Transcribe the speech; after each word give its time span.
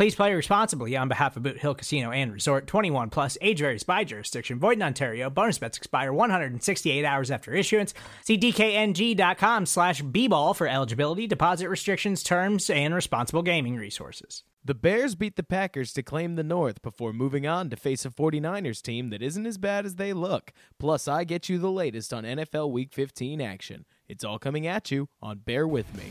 Please 0.00 0.14
play 0.14 0.32
responsibly 0.32 0.96
on 0.96 1.08
behalf 1.08 1.36
of 1.36 1.42
Boot 1.42 1.58
Hill 1.58 1.74
Casino 1.74 2.10
and 2.10 2.32
Resort 2.32 2.66
21 2.66 3.10
plus 3.10 3.36
age 3.42 3.58
varies 3.58 3.82
by 3.82 4.02
jurisdiction. 4.02 4.58
Void 4.58 4.78
in 4.78 4.82
Ontario. 4.82 5.28
Bonus 5.28 5.58
bets 5.58 5.76
expire 5.76 6.10
168 6.10 7.04
hours 7.04 7.30
after 7.30 7.52
issuance. 7.52 7.92
See 8.24 8.38
DKNG.com 8.38 9.66
slash 9.66 10.00
B-ball 10.00 10.54
for 10.54 10.66
eligibility, 10.66 11.26
deposit 11.26 11.68
restrictions, 11.68 12.22
terms, 12.22 12.70
and 12.70 12.94
responsible 12.94 13.42
gaming 13.42 13.76
resources. 13.76 14.42
The 14.64 14.72
Bears 14.72 15.16
beat 15.16 15.36
the 15.36 15.42
Packers 15.42 15.92
to 15.92 16.02
claim 16.02 16.36
the 16.36 16.42
North 16.44 16.80
before 16.80 17.12
moving 17.12 17.46
on 17.46 17.68
to 17.68 17.76
face 17.76 18.06
a 18.06 18.10
49ers 18.10 18.80
team 18.80 19.10
that 19.10 19.20
isn't 19.20 19.44
as 19.44 19.58
bad 19.58 19.84
as 19.84 19.96
they 19.96 20.14
look. 20.14 20.54
Plus, 20.78 21.08
I 21.08 21.24
get 21.24 21.50
you 21.50 21.58
the 21.58 21.70
latest 21.70 22.14
on 22.14 22.24
NFL 22.24 22.72
Week 22.72 22.94
15 22.94 23.42
action. 23.42 23.84
It's 24.08 24.24
all 24.24 24.38
coming 24.38 24.66
at 24.66 24.90
you 24.90 25.10
on 25.20 25.40
Bear 25.40 25.68
With 25.68 25.94
Me. 25.94 26.04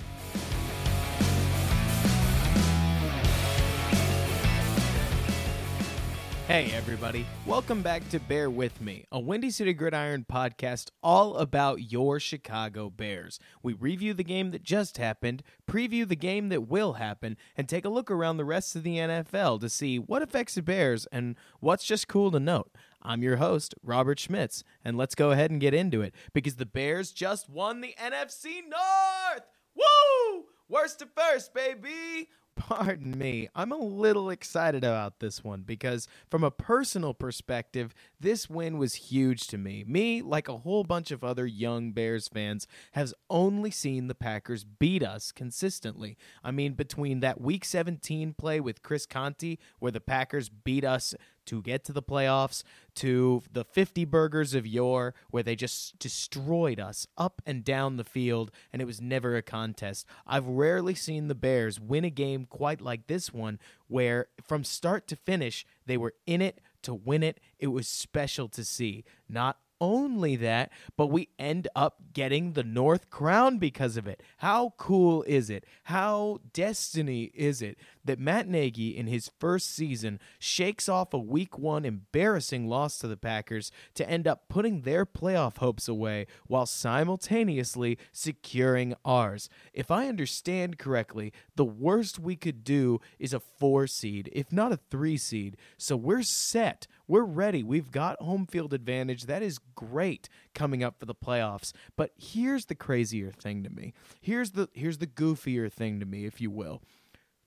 Hey, 6.50 6.72
everybody. 6.72 7.28
Welcome 7.46 7.84
back 7.84 8.10
to 8.10 8.20
Bear 8.20 8.50
With 8.50 8.82
Me, 8.82 9.06
a 9.12 9.20
Windy 9.20 9.52
City 9.52 9.72
Gridiron 9.72 10.26
podcast 10.28 10.90
all 11.04 11.38
about 11.38 11.92
your 11.92 12.20
Chicago 12.20 12.90
Bears. 12.90 13.40
We 13.62 13.74
review 13.74 14.16
the 14.16 14.24
game 14.24 14.50
that 14.50 14.64
just 14.64 14.98
happened, 14.98 15.44
preview 15.70 16.08
the 16.08 16.16
game 16.16 16.50
that 16.50 16.68
will 16.68 16.94
happen, 16.94 17.38
and 17.56 17.70
take 17.70 17.86
a 17.86 17.90
look 17.90 18.10
around 18.10 18.38
the 18.38 18.46
rest 18.46 18.76
of 18.76 18.82
the 18.82 18.98
NFL 18.98 19.62
to 19.62 19.70
see 19.70 20.00
what 20.00 20.24
affects 20.24 20.56
the 20.56 20.64
Bears 20.64 21.06
and 21.12 21.36
what's 21.60 21.86
just 21.86 22.08
cool 22.08 22.32
to 22.32 22.40
note. 22.40 22.72
I'm 23.04 23.22
your 23.22 23.36
host, 23.36 23.76
Robert 23.84 24.18
Schmitz, 24.18 24.64
and 24.84 24.98
let's 24.98 25.14
go 25.14 25.30
ahead 25.30 25.52
and 25.52 25.62
get 25.62 25.76
into 25.76 26.02
it 26.02 26.16
because 26.34 26.56
the 26.56 26.66
Bears 26.66 27.12
just 27.12 27.48
won 27.48 27.82
the 27.82 27.94
NFC 28.02 28.62
North! 28.68 29.46
Woo! 29.76 30.46
Worst 30.68 30.98
to 30.98 31.08
first, 31.16 31.54
baby! 31.54 32.30
Pardon 32.60 33.18
me, 33.18 33.50
I'm 33.56 33.72
a 33.72 33.78
little 33.78 34.30
excited 34.30 34.84
about 34.84 35.20
this 35.20 35.44
one 35.44 35.62
because, 35.62 36.08
from 36.30 36.44
a 36.44 36.52
personal 36.52 37.14
perspective, 37.14 37.96
this 38.20 38.50
win 38.50 38.78
was 38.78 38.96
huge 38.96 39.48
to 39.48 39.58
me. 39.58 39.84
Me, 39.88 40.22
like 40.22 40.48
a 40.48 40.58
whole 40.58 40.84
bunch 40.84 41.12
of 41.12 41.24
other 41.24 41.46
young 41.46 41.92
Bears 41.92 42.28
fans, 42.28 42.68
has 42.92 43.14
only 43.30 43.72
seen 43.72 44.08
the 44.08 44.16
Packers 44.16 44.64
beat 44.64 45.04
us 45.04 45.32
consistently. 45.32 46.18
I 46.44 46.52
mean, 46.52 46.74
between 46.74 47.22
that 47.22 47.40
Week 47.40 47.64
17 47.64 48.34
play 48.34 48.60
with 48.60 48.84
Chris 48.84 49.06
Conte, 49.06 49.58
where 49.80 49.92
the 49.92 50.02
Packers 50.02 50.50
beat 50.50 50.84
us 50.84 51.16
to 51.50 51.64
get 51.64 51.84
to 51.84 51.92
the 51.92 52.04
playoffs 52.04 52.62
to 52.94 53.42
the 53.52 53.64
50 53.64 54.06
burgers 54.06 54.54
of 54.54 54.68
yore 54.68 55.16
where 55.32 55.42
they 55.42 55.56
just 55.56 55.98
destroyed 55.98 56.80
us 56.80 57.08
up 57.18 57.42
and 57.44 57.64
down 57.64 57.98
the 57.98 58.04
field 58.04 58.52
and 58.72 58.84
it 58.84 58.86
was 58.86 59.02
never 59.02 59.36
a 59.36 59.42
contest. 59.42 60.06
I've 60.28 60.46
rarely 60.46 60.94
seen 60.94 61.28
the 61.28 61.34
Bears 61.34 61.80
win 61.80 62.06
a 62.06 62.12
game 62.12 62.46
quite 62.46 62.82
like 62.82 63.08
this 63.08 63.34
one 63.34 63.58
where 63.88 64.28
from 64.44 64.64
start 64.64 65.08
to 65.08 65.16
finish 65.16 65.66
they 65.88 65.98
were 65.98 66.14
in 66.28 66.40
it 66.40 66.62
to 66.84 66.94
win 66.94 67.24
it. 67.24 67.40
It 67.60 67.68
was 67.68 67.88
special 67.88 68.48
to 68.50 68.64
see. 68.64 69.04
Not 69.28 69.58
only 69.82 70.36
that, 70.36 70.72
but 70.98 71.08
we 71.08 71.30
end 71.38 71.68
up 71.76 71.98
getting 72.14 72.54
the 72.54 72.64
North 72.64 73.10
Crown 73.10 73.58
because 73.58 73.98
of 73.98 74.08
it. 74.08 74.22
How 74.38 74.74
cool 74.78 75.24
is 75.24 75.50
it? 75.50 75.66
How 75.84 76.40
destiny 76.54 77.32
is 77.34 77.62
it 77.62 77.78
that 78.10 78.18
Matt 78.18 78.48
Nagy 78.48 78.98
in 78.98 79.06
his 79.06 79.30
first 79.40 79.70
season 79.70 80.20
shakes 80.40 80.90
off 80.90 81.14
a 81.14 81.20
week 81.20 81.60
one 81.60 81.86
embarrassing 81.86 82.68
loss 82.68 82.98
to 82.98 83.08
the 83.08 83.16
Packers 83.16 83.72
to 83.94 84.10
end 84.10 84.28
up 84.28 84.50
putting 84.50 84.82
their 84.82 85.06
playoff 85.06 85.58
hopes 85.58 85.88
away 85.88 86.26
while 86.48 86.66
simultaneously 86.66 88.00
securing 88.12 88.96
ours? 89.06 89.48
If 89.74 89.92
I 89.92 90.08
understand 90.08 90.80
correctly, 90.80 91.32
the 91.56 91.66
worst 91.66 92.18
we 92.18 92.36
could 92.36 92.64
do 92.64 93.00
is 93.20 93.32
a 93.32 93.40
four 93.40 93.86
seed, 93.86 94.32
if 94.34 94.52
not 94.52 94.72
a 94.72 94.80
three 94.90 95.18
seed. 95.18 95.56
So 95.78 95.96
we're 95.96 96.24
set. 96.24 96.88
We're 97.08 97.22
ready. 97.22 97.62
We've 97.62 97.92
got 97.92 98.20
home 98.20 98.48
field 98.48 98.74
advantage. 98.74 99.28
That 99.28 99.44
is 99.44 99.60
great 99.76 100.30
coming 100.56 100.84
up 100.84 101.00
for 101.00 101.06
the 101.06 101.14
playoffs. 101.14 101.74
But 101.96 102.14
here's 102.18 102.66
the 102.66 102.76
crazier 102.76 103.32
thing 103.32 103.62
to 103.64 103.70
me. 103.70 103.94
Here's 104.20 104.52
the 104.52 104.68
here's 104.74 104.98
the 104.98 105.06
goofier 105.06 105.72
thing 105.72 106.00
to 106.00 106.08
me, 106.08 106.26
if 106.26 106.42
you 106.42 106.50
will. 106.50 106.82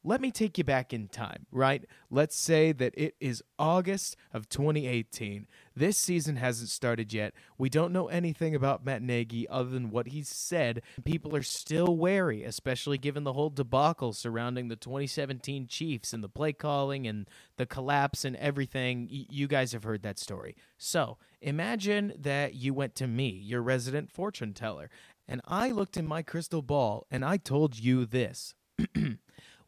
Let 0.05 0.21
me 0.21 0.33
take 0.33 0.59
you 0.59 0.65
back 0.65 0.93
in 0.93 1.07
time, 1.07 1.47
right? 1.53 1.85
Let's 2.11 2.35
say 2.35 2.73
that 2.73 2.93
it 2.97 3.15
is 3.21 3.41
August 3.57 4.17
of 4.33 4.49
2018. 4.49 5.47
This 5.77 5.97
season 5.97 6.37
hasn't 6.37 6.71
started 6.71 7.13
yet. 7.13 7.35
We 7.57 7.69
don't 7.69 7.93
know 7.93 8.09
anything 8.09 8.53
about 8.53 8.85
Matt 8.85 9.01
Nagy 9.01 9.49
other 9.49 9.71
than 9.71 9.91
what 9.91 10.09
he's 10.09 10.29
said. 10.29 10.83
People 11.05 11.37
are 11.37 11.43
still 11.43 11.97
wary, 11.97 12.43
especially 12.43 12.99
given 12.99 13.23
the 13.23 13.35
whole 13.35 13.51
debacle 13.51 14.13
surrounding 14.13 14.67
the 14.67 14.75
2017 14.75 15.69
Chiefs 15.69 16.13
and 16.13 16.25
the 16.25 16.29
play 16.29 16.53
calling 16.53 17.07
and 17.07 17.31
the 17.57 17.67
collapse 17.67 18.25
and 18.25 18.35
everything. 18.37 19.07
You 19.09 19.47
guys 19.47 19.71
have 19.71 19.85
heard 19.85 20.03
that 20.03 20.19
story. 20.19 20.57
So 20.77 21.19
imagine 21.41 22.15
that 22.19 22.55
you 22.55 22.75
went 22.75 22.97
to 22.97 23.07
me, 23.07 23.29
your 23.29 23.63
resident 23.63 24.11
fortune 24.11 24.53
teller, 24.53 24.91
and 25.29 25.41
I 25.47 25.71
looked 25.71 25.97
in 25.97 26.09
my 26.09 26.23
crystal 26.23 26.61
ball 26.61 27.07
and 27.09 27.25
I 27.25 27.37
told 27.37 27.79
you 27.79 28.05
this. 28.05 28.55